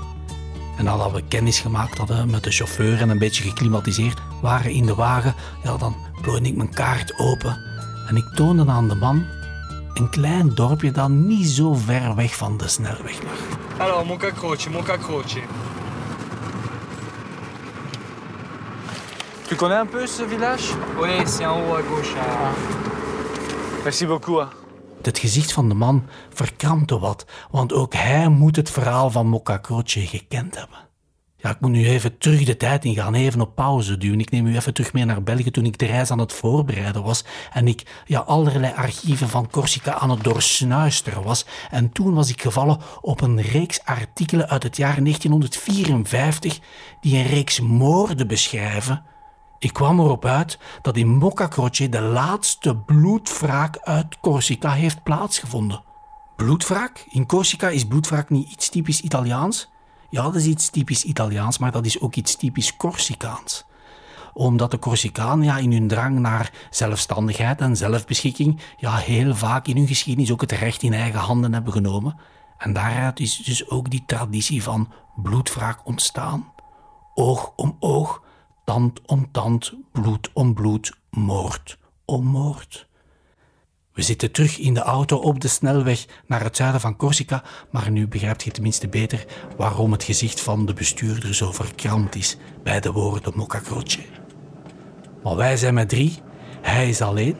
En 0.76 0.84
nadat 0.84 1.12
we 1.12 1.22
kennis 1.28 1.60
gemaakt 1.60 1.98
hadden 1.98 2.30
met 2.30 2.44
de 2.44 2.50
chauffeur 2.50 3.00
en 3.00 3.08
een 3.08 3.18
beetje 3.18 3.42
geklimatiseerd 3.42 4.18
waren 4.42 4.70
in 4.70 4.86
de 4.86 4.94
wagen, 4.94 5.34
ja, 5.62 5.76
dan 5.76 5.96
plooide 6.22 6.48
ik 6.48 6.56
mijn 6.56 6.74
kaart 6.74 7.18
open 7.18 7.60
en 8.08 8.16
ik 8.16 8.24
toonde 8.34 8.70
aan 8.70 8.88
de 8.88 8.94
man 8.94 9.24
een 9.94 10.10
klein 10.10 10.54
dorpje 10.54 10.90
dat 10.90 11.08
niet 11.08 11.48
zo 11.48 11.74
ver 11.74 12.14
weg 12.14 12.36
van 12.36 12.56
de 12.56 12.68
snelweg 12.68 13.22
lag. 13.22 13.60
Alors, 13.78 14.06
Monca 14.06 14.30
Croce, 14.30 14.70
Monca 14.70 14.96
Croce. 14.96 15.40
Tu 19.48 19.56
connais 19.56 19.78
un 19.78 19.86
peu 19.86 20.06
ce 20.06 20.26
village 20.28 20.74
Oui, 20.98 21.26
c'est 21.26 21.46
en 21.46 21.60
haut 21.60 21.76
à 21.76 21.82
gauche. 21.82 22.14
Merci 23.84 24.06
beaucoup. 24.06 24.61
Het 25.06 25.18
gezicht 25.18 25.52
van 25.52 25.68
de 25.68 25.74
man 25.74 26.06
verkrampte 26.28 26.98
wat, 26.98 27.26
want 27.50 27.72
ook 27.72 27.94
hij 27.94 28.28
moet 28.28 28.56
het 28.56 28.70
verhaal 28.70 29.10
van 29.10 29.28
Mokka 29.28 29.58
Croce 29.60 30.06
gekend 30.06 30.58
hebben. 30.58 30.78
Ja, 31.42 31.50
ik 31.50 31.60
moet 31.60 31.70
nu 31.70 31.86
even 31.86 32.18
terug 32.18 32.44
de 32.44 32.56
tijd 32.56 32.84
ingaan, 32.84 33.14
even 33.14 33.40
op 33.40 33.54
pauze 33.54 33.98
duwen. 33.98 34.20
Ik 34.20 34.30
neem 34.30 34.46
u 34.46 34.56
even 34.56 34.74
terug 34.74 34.92
mee 34.92 35.04
naar 35.04 35.22
België 35.22 35.50
toen 35.50 35.64
ik 35.64 35.78
de 35.78 35.86
reis 35.86 36.10
aan 36.10 36.18
het 36.18 36.32
voorbereiden 36.32 37.02
was 37.02 37.24
en 37.52 37.68
ik 37.68 38.02
ja, 38.04 38.18
allerlei 38.18 38.72
archieven 38.76 39.28
van 39.28 39.50
Corsica 39.50 39.94
aan 39.94 40.10
het 40.10 40.24
doorsnuisteren 40.24 41.22
was. 41.22 41.46
En 41.70 41.92
toen 41.92 42.14
was 42.14 42.30
ik 42.30 42.42
gevallen 42.42 42.78
op 43.00 43.20
een 43.20 43.40
reeks 43.40 43.84
artikelen 43.84 44.48
uit 44.48 44.62
het 44.62 44.76
jaar 44.76 45.02
1954 45.02 46.58
die 47.00 47.16
een 47.16 47.26
reeks 47.26 47.60
moorden 47.60 48.26
beschrijven 48.26 49.04
ik 49.62 49.72
kwam 49.72 50.00
erop 50.00 50.24
uit 50.24 50.58
dat 50.80 50.96
in 50.96 51.08
Mocca 51.08 51.48
Croce 51.48 51.88
de 51.88 52.00
laatste 52.00 52.76
bloedwraak 52.76 53.78
uit 53.78 54.20
Corsica 54.20 54.70
heeft 54.72 55.02
plaatsgevonden. 55.02 55.82
Bloedwraak? 56.36 57.04
In 57.08 57.26
Corsica 57.26 57.68
is 57.68 57.86
bloedwraak 57.86 58.30
niet 58.30 58.50
iets 58.50 58.68
typisch 58.68 59.00
Italiaans? 59.00 59.70
Ja, 60.10 60.22
dat 60.22 60.34
is 60.34 60.46
iets 60.46 60.70
typisch 60.70 61.04
Italiaans, 61.04 61.58
maar 61.58 61.72
dat 61.72 61.86
is 61.86 62.00
ook 62.00 62.14
iets 62.14 62.36
typisch 62.36 62.76
Corsicaans. 62.76 63.64
Omdat 64.32 64.70
de 64.70 64.78
Corsicanen 64.78 65.44
ja, 65.44 65.56
in 65.56 65.72
hun 65.72 65.88
drang 65.88 66.18
naar 66.18 66.52
zelfstandigheid 66.70 67.60
en 67.60 67.76
zelfbeschikking 67.76 68.60
ja, 68.76 68.96
heel 68.96 69.34
vaak 69.34 69.66
in 69.66 69.76
hun 69.76 69.86
geschiedenis 69.86 70.32
ook 70.32 70.40
het 70.40 70.52
recht 70.52 70.82
in 70.82 70.94
eigen 70.94 71.20
handen 71.20 71.52
hebben 71.52 71.72
genomen. 71.72 72.16
En 72.58 72.72
daaruit 72.72 73.20
is 73.20 73.36
dus 73.36 73.68
ook 73.68 73.90
die 73.90 74.02
traditie 74.06 74.62
van 74.62 74.92
bloedwraak 75.14 75.78
ontstaan. 75.84 76.52
Oog 77.14 77.52
om 77.56 77.76
oog, 77.78 78.21
tand 78.64 79.00
om 79.06 79.28
tand, 79.30 79.72
bloed 79.92 80.30
om 80.32 80.54
bloed, 80.54 80.96
moord 81.10 81.78
om 82.04 82.24
moord. 82.24 82.86
We 83.92 84.02
zitten 84.02 84.32
terug 84.32 84.58
in 84.58 84.74
de 84.74 84.80
auto 84.80 85.16
op 85.16 85.40
de 85.40 85.48
snelweg 85.48 86.06
naar 86.26 86.42
het 86.42 86.56
zuiden 86.56 86.80
van 86.80 86.96
Corsica, 86.96 87.42
maar 87.70 87.90
nu 87.90 88.08
begrijpt 88.08 88.42
je 88.42 88.50
tenminste 88.50 88.88
beter 88.88 89.24
waarom 89.56 89.92
het 89.92 90.02
gezicht 90.02 90.40
van 90.40 90.66
de 90.66 90.72
bestuurder 90.72 91.34
zo 91.34 91.52
verkrampt 91.52 92.14
is 92.14 92.36
bij 92.62 92.80
de 92.80 92.92
woorden 92.92 93.32
Mocca 93.36 93.60
Croce. 93.60 94.00
Maar 95.22 95.36
wij 95.36 95.56
zijn 95.56 95.74
met 95.74 95.88
drie, 95.88 96.18
hij 96.60 96.88
is 96.88 97.00
alleen. 97.00 97.36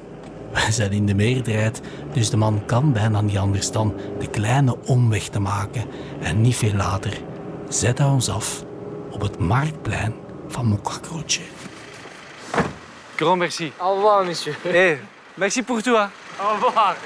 Wij 0.52 0.70
zijn 0.70 0.92
in 0.92 1.06
de 1.06 1.14
meerderheid, 1.14 1.80
dus 2.12 2.30
de 2.30 2.36
man 2.36 2.64
kan 2.66 2.92
bijna 2.92 3.20
niet 3.20 3.38
anders 3.38 3.70
dan 3.70 3.94
de 4.18 4.30
kleine 4.30 4.86
omweg 4.86 5.28
te 5.28 5.40
maken. 5.40 5.84
En 6.20 6.40
niet 6.40 6.56
veel 6.56 6.74
later 6.74 7.20
zet 7.68 7.98
hij 7.98 8.06
ons 8.06 8.28
af 8.28 8.64
op 9.10 9.20
het 9.20 9.38
marktplein 9.38 10.14
van 10.52 10.66
Mocca 10.66 10.98
Croce. 11.00 11.40
Grand 13.16 13.36
merci. 13.38 13.72
Au 13.78 13.94
revoir, 13.94 14.24
monsieur. 14.24 14.54
Hey, 14.64 15.00
merci 15.34 15.62
pour 15.62 15.82
toi. 15.82 16.10
Au 16.38 16.54
revoir. 16.54 16.96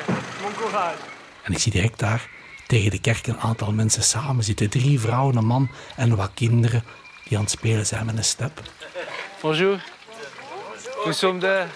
Bon 0.42 0.52
courage. 0.56 0.98
En 1.42 1.52
ik 1.52 1.59
zie 1.59 1.72
direct 1.72 1.98
daar 1.98 2.28
tegen 2.66 2.90
de 2.90 3.00
kerk 3.00 3.26
een 3.26 3.38
aantal 3.38 3.72
mensen 3.72 4.02
samen 4.02 4.44
zitten. 4.44 4.70
Drie 4.70 5.00
vrouwen, 5.00 5.37
een 5.37 5.46
man 5.46 5.68
en 5.96 6.16
wat 6.16 6.30
kinderen 6.35 6.85
die 7.24 7.37
aan 7.37 7.42
het 7.42 7.52
spelen 7.52 7.87
zijn 7.87 8.06
met 8.06 8.16
een 8.16 8.24
step. 8.24 8.61
Bonjour. 9.40 9.78
Nous 11.04 11.18
sommes 11.18 11.40
des, 11.40 11.66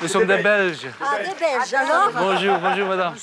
nous 0.00 0.10
sommes 0.10 0.26
des 0.26 0.42
Belges. 0.42 0.86
Ah, 1.00 1.16
des 1.18 1.34
Belges, 1.38 1.72
alors 1.72 2.12
Bonjour, 2.12 2.58
bonjour 2.58 2.86
madame. 2.86 3.14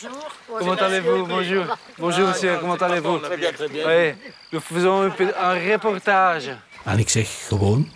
Comment 0.57 0.81
allez-vous 0.81 1.27
Bonjour. 1.27 1.77
Bonjour 1.97 2.27
monsieur, 2.27 2.57
comment 2.59 2.81
allez-vous 2.81 3.19
Très 3.19 3.37
bien, 3.37 3.51
très 3.51 3.67
bien. 3.67 3.85
Oui, 3.87 4.15
nous 4.51 4.61
faisons 4.61 5.11
un 5.39 5.53
reportage. 5.71 6.49
En 6.83 6.99
ik 6.99 7.09
zeg 7.09 7.47
gewoon, 7.47 7.91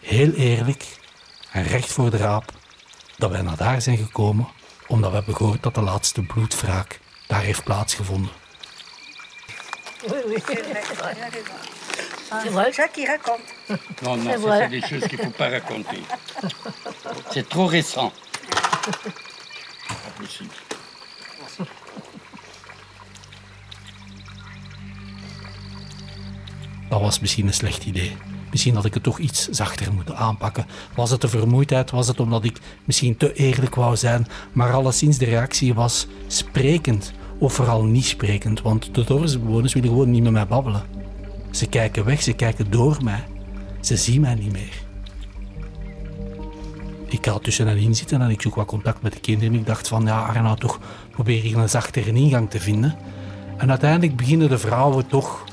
heel 0.00 0.32
eerlijk 0.32 0.84
en 1.52 1.62
recht 1.64 1.92
voor 1.92 2.10
de 2.10 2.16
raap, 2.16 2.52
dat 3.16 3.30
wij 3.30 3.42
naar 3.42 3.56
daar 3.56 3.82
zijn 3.82 3.96
gekomen 3.96 4.48
omdat 4.86 5.10
we 5.10 5.16
hebben 5.16 5.36
gehoord 5.36 5.62
dat 5.62 5.74
de 5.74 5.80
laatste 5.80 6.22
bloedwraak 6.22 7.00
daar 7.26 7.42
heeft 7.42 7.64
plaatsgevonden. 7.64 8.30
C'est 12.42 12.52
vrai, 12.52 12.72
ça 12.72 12.88
qui 12.88 13.06
raconte. 13.06 13.42
Non, 14.02 14.16
non, 14.16 14.24
C'est 14.24 14.40
ça, 14.40 14.46
vrai. 14.46 14.58
c'est 14.60 14.68
des 14.80 14.86
choses 14.88 15.08
qu'il 15.08 15.18
ne 15.18 15.24
faut 15.24 15.36
pas 15.36 15.48
raconter. 15.50 16.02
C'est 17.32 17.48
trop 17.48 17.66
récent. 17.66 18.12
Pas 19.88 20.12
possible. 20.18 20.54
Dat 26.90 27.00
was 27.00 27.20
misschien 27.20 27.46
een 27.46 27.52
slecht 27.52 27.84
idee. 27.84 28.16
Misschien 28.50 28.74
had 28.74 28.84
ik 28.84 28.94
het 28.94 29.02
toch 29.02 29.18
iets 29.18 29.48
zachter 29.48 29.92
moeten 29.92 30.16
aanpakken. 30.16 30.66
Was 30.94 31.10
het 31.10 31.20
de 31.20 31.28
vermoeidheid? 31.28 31.90
Was 31.90 32.06
het 32.06 32.20
omdat 32.20 32.44
ik 32.44 32.60
misschien 32.84 33.16
te 33.16 33.32
eerlijk 33.32 33.74
wou 33.74 33.96
zijn? 33.96 34.26
Maar 34.52 34.72
alleszins 34.72 35.18
de 35.18 35.24
reactie 35.24 35.74
was 35.74 36.06
sprekend. 36.26 37.12
Of 37.38 37.52
vooral 37.52 37.84
niet 37.84 38.04
sprekend, 38.04 38.62
want 38.62 38.94
de 38.94 39.04
dorpsbewoners 39.04 39.74
willen 39.74 39.88
gewoon 39.88 40.10
niet 40.10 40.22
met 40.22 40.32
mij 40.32 40.46
babbelen. 40.46 40.82
Ze 41.50 41.66
kijken 41.66 42.04
weg, 42.04 42.22
ze 42.22 42.32
kijken 42.32 42.70
door 42.70 42.96
mij. 43.02 43.24
Ze 43.80 43.96
zien 43.96 44.20
mij 44.20 44.34
niet 44.34 44.52
meer. 44.52 44.82
Ik 47.06 47.26
ga 47.26 47.38
tussen 47.38 47.66
hen 47.66 47.76
in 47.76 47.94
zitten 47.94 48.20
en 48.20 48.30
ik 48.30 48.42
zoek 48.42 48.54
wat 48.54 48.66
contact 48.66 49.02
met 49.02 49.12
de 49.12 49.20
kinderen. 49.20 49.54
Ik 49.54 49.66
dacht 49.66 49.88
van, 49.88 50.04
ja 50.04 50.20
Arnoud, 50.26 50.60
toch 50.60 50.78
probeer 51.10 51.44
ik 51.44 51.54
een 51.54 51.68
zachtere 51.68 52.12
ingang 52.12 52.50
te 52.50 52.60
vinden. 52.60 52.96
En 53.56 53.70
uiteindelijk 53.70 54.16
beginnen 54.16 54.48
de 54.48 54.58
vrouwen 54.58 55.06
toch 55.06 55.44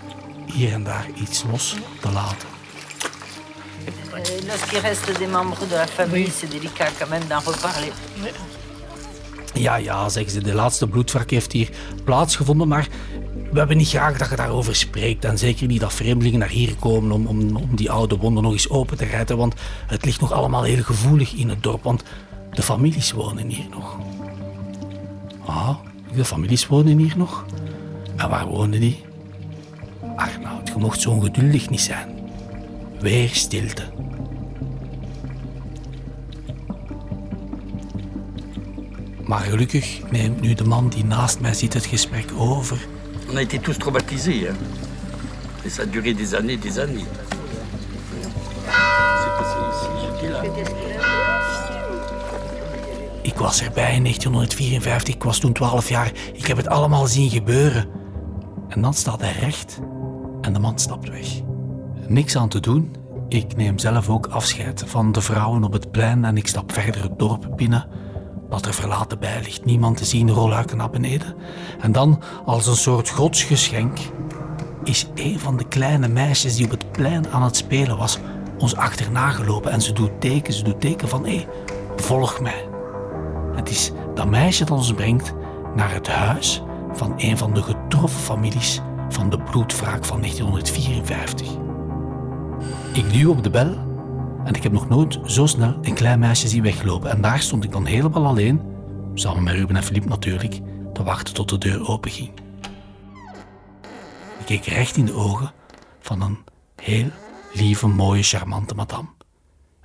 hier 0.54 0.74
en 0.74 0.84
daar 0.84 1.08
iets 1.16 1.44
los 1.52 1.76
te 2.02 2.12
laten. 2.12 2.48
Euh, 4.14 4.48
Lorsqu'il 4.48 4.80
reste 4.80 5.20
des 5.20 5.28
membres 5.28 5.68
de 5.68 5.76
la 5.76 5.88
famille, 5.88 6.32
c'est 6.32 6.50
délicat 6.50 6.92
quand 7.00 7.10
même 7.10 7.28
d'en 7.28 7.52
reparler. 7.52 7.92
Ja, 9.54 9.76
ja, 9.76 10.10
zeggen 10.10 10.32
ze, 10.32 10.42
de 10.42 10.54
laatste 10.54 10.88
bloedwrak 10.88 11.30
heeft 11.30 11.52
hier 11.52 11.70
plaatsgevonden, 12.04 12.68
maar 12.68 12.88
we 13.52 13.58
hebben 13.58 13.78
niet 13.78 13.88
graag 13.88 14.18
dat 14.18 14.30
je 14.30 14.36
daarover 14.36 14.76
spreekt. 14.76 15.26
En 15.26 15.38
zeker 15.38 15.68
niet 15.68 15.80
dat 15.80 15.94
vreemdelingen 15.94 16.40
naar 16.40 16.50
hier 16.50 16.76
komen 16.76 17.12
om, 17.12 17.28
om, 17.28 17.56
om 17.56 17.76
die 17.76 17.92
oude 17.92 18.18
wonden 18.18 18.44
nog 18.44 18.52
eens 18.52 18.70
open 18.70 18.98
te 18.98 19.06
rijden, 19.06 19.38
want 19.38 19.54
het 19.88 20.06
ligt 20.06 20.22
nog 20.22 20.32
allemaal 20.32 20.64
heel 20.64 20.84
gevoelig 20.84 21.34
in 21.34 21.50
het 21.50 21.64
dorp, 21.64 21.84
want 21.84 22.04
de 22.52 22.62
families 22.62 23.12
wonen 23.12 23.48
hier 23.48 23.68
nog. 23.70 23.98
Ah, 25.46 25.76
de 26.16 26.26
families 26.26 26.68
wonen 26.68 26.98
hier 26.98 27.18
nog? 27.18 27.46
En 28.16 28.30
waar 28.30 28.48
wonen 28.48 28.80
die? 28.80 29.07
Arnoud, 30.17 30.67
je 30.67 30.73
mocht 30.77 31.01
zo 31.01 31.10
ongeduldig 31.10 31.69
niet 31.69 31.82
zijn. 31.82 32.08
Weer 32.99 33.30
stilte. 33.30 33.84
Maar 39.25 39.39
gelukkig 39.39 40.01
neemt 40.12 40.41
nu 40.41 40.53
de 40.53 40.63
man 40.63 40.89
die 40.89 41.06
naast 41.06 41.39
mij 41.39 41.53
zit 41.53 41.73
het 41.73 41.86
gesprek 41.86 42.32
over. 42.38 42.88
On 43.30 43.36
a 43.36 43.39
été 43.39 43.60
tous 43.60 43.77
traumatisés. 43.77 44.47
Hein. 44.47 44.56
Et 45.65 45.73
ça 45.73 45.82
a 45.82 45.86
duré 45.86 46.13
des 46.13 46.34
années, 46.34 46.62
des 46.62 46.77
années. 46.77 47.06
Ik 53.21 53.38
was 53.38 53.62
erbij 53.62 53.95
in 53.95 54.03
1954, 54.03 55.13
ik 55.13 55.23
was 55.23 55.39
toen 55.39 55.53
12 55.53 55.89
jaar. 55.89 56.12
Ik 56.34 56.47
heb 56.47 56.58
het 56.58 56.67
allemaal 56.67 57.08
zien 57.08 57.30
gebeuren. 57.30 57.88
En 58.67 58.82
dan 58.82 58.93
staat 58.93 59.21
hij 59.21 59.32
recht 59.39 59.80
en 60.48 60.54
de 60.54 60.60
man 60.60 60.80
stapt 60.80 61.10
weg. 61.10 61.42
Niks 62.08 62.38
aan 62.38 62.50
te 62.50 62.60
doen. 62.60 62.96
Ik 63.30 63.56
neem 63.56 63.80
zelf 63.80 64.10
ook 64.10 64.26
afscheid 64.26 64.84
van 64.86 65.12
de 65.12 65.22
vrouwen 65.22 65.64
op 65.64 65.74
het 65.74 65.92
plein 65.92 66.26
en 66.26 66.38
ik 66.38 66.48
stap 66.48 66.72
verder 66.72 67.02
het 67.02 67.20
dorp 67.20 67.48
binnen. 67.56 67.88
Dat 68.50 68.66
er 68.66 68.74
verlaten 68.74 69.20
bij 69.20 69.42
ligt, 69.44 69.66
niemand 69.66 69.98
te 69.98 70.06
zien, 70.06 70.32
rolluiken 70.32 70.78
naar 70.78 70.90
beneden. 70.90 71.36
En 71.80 71.92
dan, 71.92 72.22
als 72.46 72.68
een 72.68 72.76
soort 72.76 73.10
godsgeschenk, 73.10 74.00
is 74.84 75.08
een 75.16 75.40
van 75.40 75.58
de 75.58 75.68
kleine 75.68 76.08
meisjes 76.08 76.56
die 76.56 76.66
op 76.66 76.72
het 76.72 76.92
plein 76.92 77.30
aan 77.30 77.44
het 77.44 77.56
spelen 77.56 77.98
was, 77.98 78.20
ons 78.58 78.76
achterna 78.76 79.30
gelopen. 79.30 79.72
En 79.72 79.82
ze 79.82 79.94
doet 79.94 80.22
teken, 80.22 80.54
ze 80.54 80.64
doet 80.64 80.82
teken 80.82 81.08
van, 81.08 81.26
hé, 81.26 81.46
volg 81.96 82.42
mij. 82.42 82.68
Het 83.56 83.70
is 83.70 83.92
dat 84.16 84.30
meisje 84.30 84.66
dat 84.66 84.78
ons 84.78 84.94
brengt 84.94 85.34
naar 85.76 85.94
het 85.94 86.08
huis 86.08 86.62
van 86.92 87.14
een 87.18 87.38
van 87.38 87.54
de 87.54 87.62
getroffen 87.62 88.22
families 88.22 88.82
van 89.10 89.30
de 89.30 89.39
bloedwraak 89.39 90.06
van 90.06 90.22
1954. 90.22 91.48
Ik 92.93 93.13
duw 93.13 93.32
op 93.32 93.43
de 93.43 93.50
bel 93.50 93.78
en 94.43 94.54
ik 94.54 94.63
heb 94.63 94.72
nog 94.72 94.89
nooit 94.89 95.20
zo 95.26 95.46
snel 95.46 95.78
een 95.82 95.93
klein 95.93 96.20
meisje 96.20 96.48
zien 96.48 96.63
weglopen. 96.63 97.10
En 97.10 97.22
daar 97.22 97.41
stond 97.41 97.63
ik 97.63 97.72
dan 97.72 97.86
helemaal 97.86 98.26
alleen, 98.26 98.62
samen 99.13 99.43
met 99.43 99.54
Ruben 99.54 99.76
en 99.76 99.84
Philippe 99.84 100.08
natuurlijk, 100.08 100.60
te 100.93 101.04
wachten 101.04 101.34
tot 101.34 101.50
de 101.50 101.58
deur 101.58 101.88
openging. 101.88 102.32
Ik 104.39 104.46
keek 104.46 104.65
recht 104.65 104.98
in 104.98 105.06
de 105.06 105.13
ogen 105.13 105.52
van 106.00 106.22
een 106.22 106.38
heel 106.76 107.10
lieve, 107.54 107.88
mooie, 107.88 108.24
charmante 108.24 108.76
madame. 108.76 109.08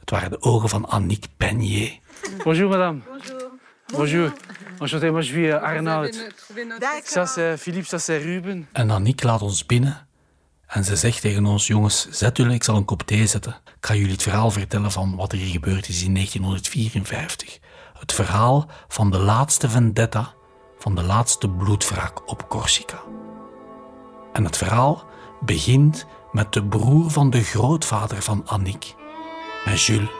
Het 0.00 0.10
waren 0.10 0.30
de 0.30 0.42
ogen 0.42 0.68
van 0.68 0.88
Annick 0.88 1.26
Penier. 1.36 1.98
Bonjour 2.44 2.68
madame. 2.68 3.00
Bonjour. 3.90 4.30
Enchanté, 4.80 5.10
moi 5.10 5.20
je 5.20 5.32
suis 5.32 5.46
euh, 5.46 5.60
Arnaud. 5.60 6.10
Ça 7.04 7.26
c'est 7.26 7.56
Philippe, 7.56 7.86
ça 7.86 7.98
c'est 7.98 8.18
Ruben. 8.18 8.64
En 8.74 8.90
Annick 8.90 9.24
laat 9.24 9.42
ons 9.42 9.64
binnen 9.66 9.96
en 10.72 10.84
ze 10.84 10.96
zegt 10.96 11.20
tegen 11.20 11.46
ons: 11.46 11.66
Jongens, 11.66 12.06
zet 12.10 12.36
jullie, 12.36 12.54
ik 12.54 12.64
zal 12.64 12.76
een 12.76 12.84
kop 12.84 13.02
thee 13.02 13.26
zetten. 13.26 13.52
Ik 13.52 13.86
ga 13.86 13.94
jullie 13.94 14.12
het 14.12 14.22
verhaal 14.22 14.50
vertellen 14.50 14.92
van 14.92 15.16
wat 15.16 15.32
er 15.32 15.38
hier 15.38 15.50
gebeurd 15.50 15.88
is 15.88 16.02
in 16.02 16.14
1954. 16.14 17.58
Het 17.98 18.12
verhaal 18.12 18.66
van 18.88 19.10
de 19.10 19.18
laatste 19.18 19.68
vendetta, 19.68 20.32
van 20.78 20.94
de 20.94 21.02
laatste 21.02 21.48
bloedwraak 21.48 22.30
op 22.30 22.48
Corsica. 22.48 23.02
En 24.32 24.44
het 24.44 24.56
verhaal 24.56 25.04
begint 25.40 26.06
met 26.32 26.52
de 26.52 26.64
broer 26.64 27.10
van 27.10 27.30
de 27.30 27.42
grootvader 27.42 28.22
van 28.22 28.46
Annick, 28.46 28.94
met 29.64 29.82
Jules. 29.82 30.10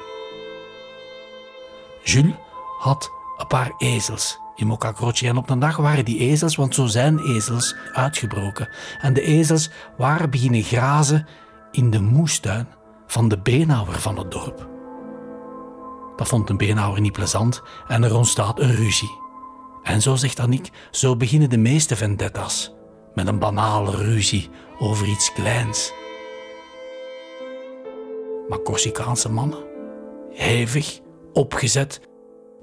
Jules 2.03 2.35
had 2.79 3.11
een 3.37 3.47
paar 3.47 3.73
ezels 3.79 4.39
in 4.55 4.67
Mocca 4.67 4.93
Croce. 4.93 5.27
En 5.27 5.37
op 5.37 5.51
een 5.51 5.59
dag 5.59 5.77
waren 5.77 6.05
die 6.05 6.19
ezels, 6.19 6.57
want 6.57 6.75
zo 6.75 6.87
zijn 6.87 7.19
ezels, 7.19 7.77
uitgebroken. 7.93 8.69
En 9.01 9.15
de 9.15 9.23
ezels 9.23 9.71
waren 9.97 10.31
beginnen 10.31 10.63
grazen 10.63 11.27
in 11.71 11.91
de 11.91 12.01
moestuin 12.01 12.69
van 13.07 13.29
de 13.29 13.39
beenhouwer 13.39 14.01
van 14.01 14.19
het 14.19 14.31
dorp. 14.31 14.69
Dat 16.17 16.29
vond 16.29 16.51
een 16.51 16.57
beenhouwer 16.57 17.01
niet 17.01 17.13
plezant 17.13 17.63
en 17.89 18.03
er 18.03 18.17
ontstaat 18.17 18.61
een 18.61 18.75
ruzie. 18.75 19.21
En 19.83 20.03
zo 20.03 20.17
zegt 20.17 20.41
Annick, 20.41 20.71
zo 20.91 21.17
beginnen 21.17 21.51
de 21.51 21.57
meeste 21.57 21.97
vendettas. 21.97 22.75
Met 23.15 23.27
een 23.27 23.39
banale 23.39 23.97
ruzie 23.97 24.51
over 24.79 25.07
iets 25.07 25.33
kleins. 25.33 25.93
Maar 28.49 28.63
Corsicaanse 28.63 29.31
mannen, 29.31 29.65
hevig, 30.31 31.01
opgezet, 31.33 32.01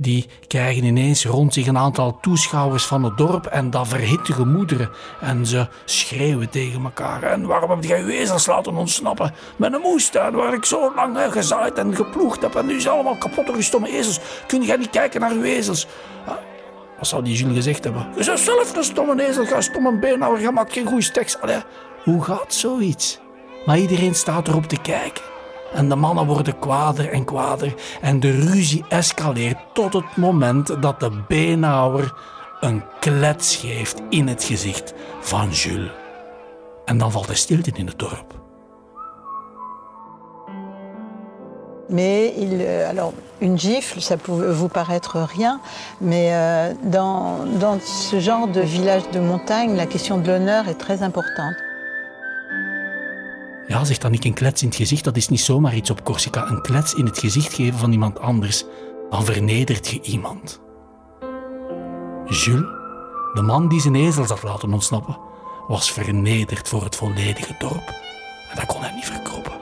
die 0.01 0.25
krijgen 0.47 0.83
ineens 0.83 1.25
rond 1.25 1.53
zich 1.53 1.67
een 1.67 1.77
aantal 1.77 2.17
toeschouwers 2.21 2.85
van 2.85 3.03
het 3.03 3.17
dorp 3.17 3.45
en 3.45 3.69
dat 3.69 3.87
verhit 3.87 4.25
de 4.25 4.33
gemoederen. 4.33 4.89
En 5.21 5.45
ze 5.45 5.67
schreeuwen 5.85 6.49
tegen 6.49 6.83
elkaar. 6.83 7.23
En 7.23 7.45
waarom 7.45 7.69
heb 7.69 7.83
jij 7.83 8.01
uw 8.01 8.25
laten 8.45 8.75
ontsnappen? 8.75 9.33
Met 9.55 9.73
een 9.73 9.81
moestuin 9.81 10.33
waar 10.33 10.53
ik 10.53 10.65
zo 10.65 10.93
lang 10.95 11.17
heb 11.17 11.31
gezaaid 11.31 11.77
en 11.77 11.95
geploegd 11.95 12.41
heb. 12.41 12.55
En 12.55 12.65
nu 12.65 12.75
is 12.75 12.87
allemaal 12.87 13.17
kapot 13.17 13.45
door 13.45 13.55
uw 13.55 13.61
stomme 13.61 13.97
ezels. 13.97 14.19
Kun 14.47 14.63
jij 14.63 14.75
niet 14.75 14.89
kijken 14.89 15.21
naar 15.21 15.31
uw 15.31 15.43
ezels? 15.43 15.87
Wat 16.97 17.07
zou 17.07 17.23
die 17.23 17.35
Jules 17.35 17.55
gezegd 17.55 17.83
hebben? 17.83 18.07
Je 18.17 18.25
bent 18.25 18.39
zelf 18.39 18.75
een 18.75 18.83
stomme 18.83 19.27
ezel, 19.27 19.45
ga 19.45 19.61
stomme 19.61 19.99
beenhouwer, 19.99 20.41
je 20.41 20.51
maakt 20.51 20.73
geen 20.73 20.87
goede 20.87 21.11
tekst. 21.11 21.39
Hoe 22.03 22.23
gaat 22.23 22.53
zoiets? 22.53 23.19
Maar 23.65 23.77
iedereen 23.77 24.15
staat 24.15 24.47
erop 24.47 24.65
te 24.65 24.81
kijken. 24.81 25.23
En 25.73 25.89
de 25.89 25.95
mannen 25.95 26.25
worden 26.25 26.59
kwader 26.59 27.09
en 27.09 27.25
kwader 27.25 27.73
en 28.01 28.19
de 28.19 28.31
ruzie 28.31 28.85
escaleert 28.89 29.57
tot 29.73 29.93
het 29.93 30.15
moment 30.15 30.81
dat 30.81 30.99
de 30.99 31.11
beenhouwer 31.27 32.13
een 32.59 32.83
klets 32.99 33.55
geeft 33.55 34.01
in 34.09 34.27
het 34.27 34.43
gezicht 34.43 34.93
van 35.19 35.49
Jules. 35.49 35.91
En 36.85 36.97
dan 36.97 37.11
valt 37.11 37.29
er 37.29 37.35
stilte 37.35 37.71
in 37.73 37.87
het 37.87 37.99
dorp. 37.99 38.37
Mais 41.89 42.31
il, 42.37 42.61
euh, 42.61 42.89
alors, 42.89 43.13
une 43.41 43.57
gifle, 43.57 43.99
ça 43.99 44.15
peut 44.15 44.51
vous 44.51 44.69
paraître 44.69 45.17
rien, 45.17 45.59
mais 45.99 46.29
euh, 46.31 46.73
dans, 46.83 47.37
dans 47.59 47.79
ce 47.81 48.19
genre 48.19 48.47
de 48.47 48.61
village 48.61 49.09
de 49.11 49.19
montagne, 49.19 49.75
la 49.75 49.87
question 49.87 50.19
de 50.19 50.27
l'honneur 50.27 50.67
est 50.67 50.77
très 50.77 51.01
importante. 51.01 51.55
Ja, 53.69 53.83
zegt 53.83 54.01
dan 54.01 54.11
niet 54.11 54.25
een 54.25 54.33
klets 54.33 54.61
in 54.61 54.67
het 54.67 54.77
gezicht, 54.77 55.03
dat 55.03 55.17
is 55.17 55.29
niet 55.29 55.41
zomaar 55.41 55.75
iets 55.75 55.89
op 55.89 56.03
Corsica. 56.03 56.47
Een 56.47 56.61
klets 56.61 56.93
in 56.93 57.05
het 57.05 57.19
gezicht 57.19 57.53
geven 57.53 57.79
van 57.79 57.91
iemand 57.91 58.19
anders, 58.19 58.65
dan 59.09 59.25
vernedert 59.25 59.87
je 59.87 60.01
iemand. 60.01 60.61
Jules, 62.25 62.67
de 63.33 63.41
man 63.41 63.67
die 63.67 63.81
zijn 63.81 63.95
ezels 63.95 64.29
had 64.29 64.43
laten 64.43 64.73
ontsnappen, 64.73 65.17
was 65.67 65.91
vernederd 65.91 66.69
voor 66.69 66.83
het 66.83 66.95
volledige 66.95 67.55
dorp. 67.59 67.93
En 68.49 68.55
dat 68.55 68.65
kon 68.65 68.81
hij 68.81 68.93
niet 68.93 69.05
verkroppen. 69.05 69.53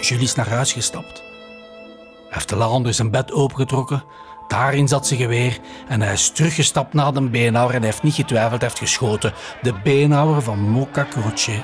Jules 0.00 0.22
is 0.22 0.34
naar 0.34 0.48
huis 0.48 0.72
gestapt. 0.72 1.18
Hij 1.18 2.28
heeft 2.28 2.48
de 2.48 2.56
la 2.56 2.68
onder 2.68 2.94
zijn 2.94 3.10
bed 3.10 3.32
opengetrokken. 3.32 4.04
Daarin 4.48 4.88
zat 4.88 5.06
zijn 5.06 5.20
geweer 5.20 5.58
en 5.88 6.00
hij 6.00 6.12
is 6.12 6.30
teruggestapt 6.30 6.92
naar 6.92 7.12
de 7.12 7.28
beenhouwer 7.28 7.76
en 7.76 7.82
heeft 7.82 8.02
niet 8.02 8.14
getwijfeld, 8.14 8.60
hij 8.60 8.68
heeft 8.68 8.80
geschoten. 8.80 9.32
De 9.62 9.74
beenhouwer 9.84 10.42
van 10.42 10.58
Moka 10.58 11.06
Croce 11.10 11.62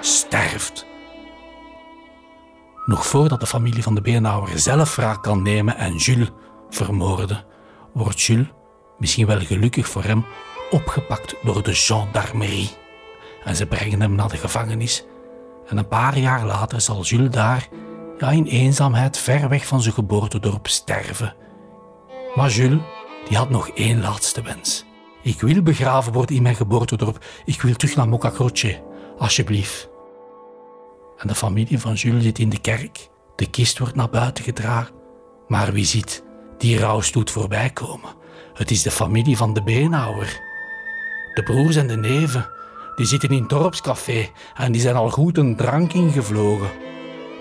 sterft. 0.00 0.86
Nog 2.86 3.06
voordat 3.06 3.40
de 3.40 3.46
familie 3.46 3.82
van 3.82 3.94
de 3.94 4.00
beenhouwer 4.00 4.58
zelf 4.58 4.96
wraak 4.96 5.22
kan 5.22 5.42
nemen 5.42 5.76
en 5.76 5.96
Jules 5.96 6.28
vermoorden, 6.70 7.44
wordt 7.92 8.20
Jules, 8.20 8.46
misschien 8.98 9.26
wel 9.26 9.40
gelukkig 9.40 9.88
voor 9.88 10.02
hem, 10.02 10.24
opgepakt 10.70 11.34
door 11.42 11.62
de 11.62 11.74
gendarmerie. 11.74 12.70
En 13.44 13.56
ze 13.56 13.66
brengen 13.66 14.00
hem 14.00 14.14
naar 14.14 14.28
de 14.28 14.36
gevangenis. 14.36 15.04
En 15.66 15.76
een 15.76 15.88
paar 15.88 16.18
jaar 16.18 16.46
later 16.46 16.80
zal 16.80 17.02
Jules 17.02 17.30
daar, 17.30 17.68
in 18.18 18.44
eenzaamheid, 18.44 19.18
ver 19.18 19.48
weg 19.48 19.66
van 19.66 19.82
zijn 19.82 19.94
geboortedorp 19.94 20.66
sterven. 20.66 21.34
Maar 22.34 22.50
Jules, 22.50 22.80
die 23.28 23.36
had 23.36 23.50
nog 23.50 23.68
één 23.68 24.00
laatste 24.00 24.42
wens. 24.42 24.84
Ik 25.22 25.40
wil 25.40 25.62
begraven 25.62 26.12
worden 26.12 26.36
in 26.36 26.42
mijn 26.42 26.54
geboortedorp. 26.54 27.24
Ik 27.44 27.62
wil 27.62 27.74
terug 27.74 27.96
naar 27.96 28.08
Moka 28.08 28.30
Croce, 28.30 28.82
alsjeblieft. 29.20 29.88
En 31.16 31.28
de 31.28 31.34
familie 31.34 31.78
van 31.78 31.94
Jules 31.94 32.22
zit 32.22 32.38
in 32.38 32.48
de 32.48 32.60
kerk. 32.60 33.08
De 33.36 33.50
kist 33.50 33.78
wordt 33.78 33.94
naar 33.94 34.10
buiten 34.10 34.44
gedragen. 34.44 34.94
Maar 35.48 35.72
wie 35.72 35.84
ziet 35.84 36.24
die 36.58 36.78
rouwstoet 36.78 37.30
voorbij 37.30 37.70
komen? 37.70 38.10
Het 38.54 38.70
is 38.70 38.82
de 38.82 38.90
familie 38.90 39.36
van 39.36 39.54
de 39.54 39.62
beenhouwer. 39.62 40.40
De 41.34 41.42
broers 41.42 41.76
en 41.76 41.86
de 41.86 41.96
neven, 41.96 42.48
die 42.96 43.06
zitten 43.06 43.28
in 43.28 43.40
het 43.40 43.48
dorpscafé 43.48 44.28
en 44.54 44.72
die 44.72 44.80
zijn 44.80 44.96
al 44.96 45.10
goed 45.10 45.38
een 45.38 45.56
drank 45.56 45.92
ingevlogen. 45.92 46.70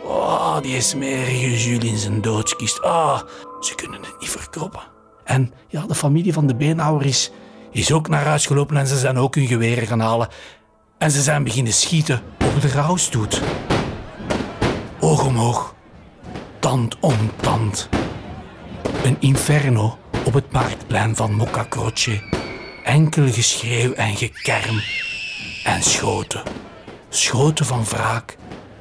Oh, 0.04 0.62
die 0.62 0.82
smerige 0.82 1.64
Jules 1.64 1.90
in 1.90 1.98
zijn 1.98 2.22
doodskist. 2.22 2.82
Ah, 2.82 3.22
ze 3.60 3.76
kunnen 3.76 4.02
het 4.02 4.20
niet 4.20 4.30
verkroppen. 4.30 4.82
En 5.24 5.54
ja, 5.68 5.86
de 5.86 5.96
familie 5.96 6.34
van 6.34 6.48
de 6.48 6.56
beenhouwer 6.56 7.06
is, 7.06 7.32
is 7.72 7.92
ook 7.92 8.08
naar 8.08 8.26
huis 8.26 8.46
gelopen 8.46 8.78
en 8.78 8.88
ze 8.88 8.98
zijn 8.98 9.18
ook 9.18 9.36
hun 9.36 9.48
geweren 9.48 9.88
gaan 9.88 10.00
halen. 10.00 10.28
En 11.00 11.12
ze 11.12 11.22
zijn 11.22 11.44
beginnen 11.44 11.74
schieten 11.74 12.22
op 12.56 12.62
de 12.62 12.68
rouwstoet. 12.68 13.42
Oog 15.00 15.26
om 15.26 15.40
oog, 15.40 15.76
tand 16.60 17.00
om 17.00 17.32
tand. 17.42 17.90
Een 19.04 19.18
inferno 19.20 19.98
op 20.26 20.34
het 20.34 20.52
marktplein 20.52 21.16
van 21.16 21.34
Mocca 21.34 21.66
Croce. 21.70 22.22
Enkel 22.84 23.32
geschreeuw 23.32 23.94
en 23.94 24.16
gekerm. 24.16 24.82
En 25.64 25.84
schoten. 25.84 26.44
Schoten 27.10 27.66
van 27.66 27.84
wraak 27.84 28.38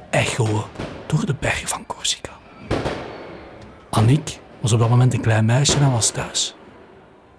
echoen 0.09 0.61
door 1.07 1.25
de 1.25 1.35
bergen 1.39 1.67
van 1.67 1.85
Corsica. 1.85 2.31
Annick 3.89 4.39
was 4.61 4.73
op 4.73 4.79
dat 4.79 4.89
moment 4.89 5.13
een 5.13 5.21
klein 5.21 5.45
meisje 5.45 5.77
en 5.77 5.91
was 5.91 6.09
thuis. 6.09 6.55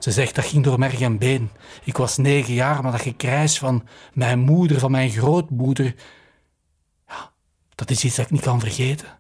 Ze 0.01 0.11
zegt 0.11 0.35
dat 0.35 0.45
ging 0.45 0.65
door 0.65 0.79
merg 0.79 1.01
en 1.01 1.19
been. 1.19 1.51
Ik 1.85 1.97
was 1.97 2.17
negen 2.17 2.55
jaar, 2.55 2.83
maar 2.83 2.93
dat 2.93 3.01
gekrijs 3.01 3.59
van 3.59 3.87
mijn 4.13 4.39
moeder, 4.39 4.79
van 4.79 4.91
mijn 4.91 5.11
grootmoeder, 5.11 5.95
ja, 7.09 7.33
dat 7.75 7.91
is 7.91 8.05
iets 8.05 8.17
dat 8.17 8.25
ik 8.25 8.31
niet 8.31 8.41
kan 8.41 8.61
vergeten. 8.61 9.19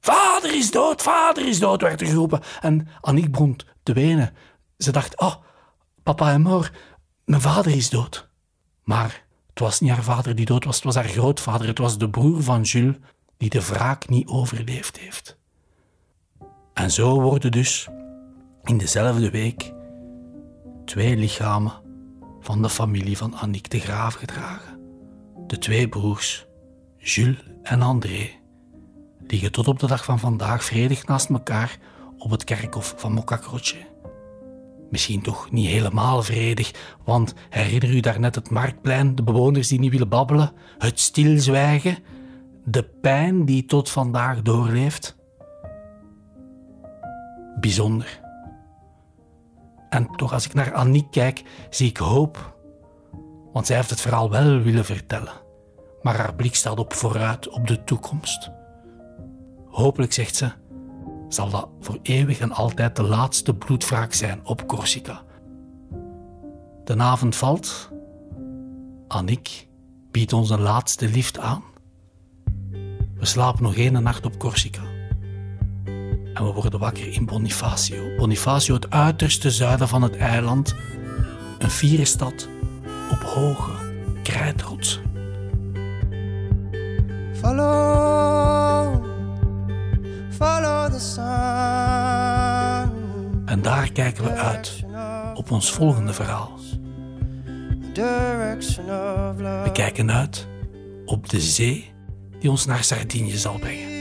Vader 0.00 0.54
is 0.54 0.70
dood, 0.70 1.02
vader 1.02 1.46
is 1.46 1.58
dood, 1.58 1.80
werd 1.80 2.00
er 2.00 2.06
geroepen. 2.06 2.40
En 2.60 2.88
Annick 3.00 3.30
begon 3.30 3.56
te 3.82 3.92
wenen. 3.92 4.34
Ze 4.78 4.92
dacht, 4.92 5.20
oh, 5.20 5.34
papa 6.02 6.32
en 6.32 6.42
mor, 6.42 6.70
mijn 7.24 7.40
vader 7.40 7.72
is 7.72 7.90
dood. 7.90 8.28
Maar 8.82 9.24
het 9.48 9.58
was 9.58 9.80
niet 9.80 9.90
haar 9.90 10.02
vader 10.02 10.34
die 10.34 10.46
dood 10.46 10.64
was, 10.64 10.74
het 10.74 10.84
was 10.84 10.94
haar 10.94 11.08
grootvader. 11.08 11.66
Het 11.66 11.78
was 11.78 11.98
de 11.98 12.10
broer 12.10 12.42
van 12.42 12.62
Jules 12.62 12.96
die 13.36 13.50
de 13.50 13.66
wraak 13.66 14.08
niet 14.08 14.28
overleefd 14.28 14.98
heeft. 14.98 15.38
En 16.74 16.90
zo 16.90 17.20
worden 17.20 17.50
dus 17.50 17.88
in 18.64 18.78
dezelfde 18.78 19.30
week 19.30 19.72
twee 20.84 21.16
lichamen 21.16 21.72
van 22.40 22.62
de 22.62 22.68
familie 22.68 23.16
van 23.16 23.34
Annick 23.34 23.66
te 23.66 23.78
graaf 23.78 24.14
gedragen. 24.14 24.78
De 25.46 25.58
twee 25.58 25.88
broers, 25.88 26.46
Jules 26.96 27.44
en 27.62 27.82
André, 27.82 28.30
liggen 29.26 29.52
tot 29.52 29.68
op 29.68 29.78
de 29.78 29.86
dag 29.86 30.04
van 30.04 30.18
vandaag 30.18 30.64
vredig 30.64 31.06
naast 31.06 31.30
elkaar 31.30 31.78
op 32.18 32.30
het 32.30 32.44
kerkhof 32.44 32.94
van 32.96 33.12
Mocca 33.12 33.38
Croce. 33.38 33.76
Misschien 34.90 35.22
toch 35.22 35.50
niet 35.50 35.66
helemaal 35.66 36.22
vredig, 36.22 36.96
want 37.04 37.34
herinner 37.50 37.90
u 37.90 38.00
daarnet 38.00 38.34
het 38.34 38.50
marktplein, 38.50 39.14
de 39.14 39.22
bewoners 39.22 39.68
die 39.68 39.78
niet 39.78 39.90
willen 39.90 40.08
babbelen, 40.08 40.52
het 40.78 41.00
stilzwijgen, 41.00 41.98
de 42.64 42.82
pijn 42.82 43.44
die 43.44 43.64
tot 43.64 43.90
vandaag 43.90 44.42
doorleeft? 44.42 45.16
Bijzonder. 47.60 48.23
En 49.94 50.08
toch, 50.16 50.32
als 50.32 50.46
ik 50.46 50.54
naar 50.54 50.72
Annick 50.72 51.10
kijk, 51.10 51.42
zie 51.70 51.88
ik 51.88 51.96
hoop. 51.96 52.56
Want 53.52 53.66
zij 53.66 53.76
heeft 53.76 53.90
het 53.90 54.00
verhaal 54.00 54.30
wel 54.30 54.60
willen 54.60 54.84
vertellen. 54.84 55.32
Maar 56.02 56.16
haar 56.16 56.34
blik 56.34 56.54
staat 56.54 56.78
op 56.78 56.92
vooruit, 56.92 57.48
op 57.48 57.66
de 57.66 57.84
toekomst. 57.84 58.50
Hopelijk, 59.66 60.12
zegt 60.12 60.36
ze, 60.36 60.52
zal 61.28 61.50
dat 61.50 61.68
voor 61.80 61.98
eeuwig 62.02 62.40
en 62.40 62.52
altijd 62.52 62.96
de 62.96 63.02
laatste 63.02 63.54
bloedwraak 63.54 64.12
zijn 64.12 64.40
op 64.44 64.66
Corsica. 64.66 65.22
De 66.84 66.98
avond 66.98 67.36
valt. 67.36 67.90
Annick 69.08 69.68
biedt 70.10 70.32
ons 70.32 70.50
een 70.50 70.60
laatste 70.60 71.08
lift 71.08 71.38
aan. 71.38 71.62
We 73.14 73.26
slapen 73.26 73.62
nog 73.62 73.74
één 73.74 74.02
nacht 74.02 74.26
op 74.26 74.38
Corsica. 74.38 74.93
En 76.34 76.44
we 76.44 76.52
worden 76.52 76.78
wakker 76.78 77.12
in 77.12 77.26
Bonifacio. 77.26 78.16
Bonifacio, 78.16 78.74
het 78.74 78.90
uiterste 78.90 79.50
zuiden 79.50 79.88
van 79.88 80.02
het 80.02 80.16
eiland. 80.16 80.74
Een 81.58 81.70
fiere 81.70 82.04
stad 82.04 82.48
op 83.10 83.22
hoge 83.22 83.72
krijtrotsen. 84.22 85.02
Follow, 87.32 89.04
follow 90.30 90.92
the 90.92 90.98
sun. 91.00 91.22
En 93.46 93.62
daar 93.62 93.92
kijken 93.92 94.24
we 94.24 94.30
uit 94.30 94.84
op 95.34 95.50
ons 95.50 95.72
volgende 95.72 96.12
verhaal. 96.12 96.58
We 97.94 99.70
kijken 99.72 100.10
uit 100.12 100.46
op 101.04 101.28
de 101.28 101.40
zee 101.40 101.92
die 102.40 102.50
ons 102.50 102.66
naar 102.66 102.84
Sardinië 102.84 103.36
zal 103.36 103.58
brengen. 103.58 103.93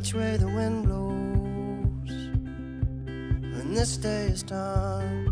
Which 0.00 0.14
way 0.14 0.38
the 0.38 0.48
wind 0.48 0.86
blows. 0.86 2.10
When 3.52 3.74
this 3.74 3.98
day 3.98 4.28
is 4.28 4.42
done. 4.42 5.29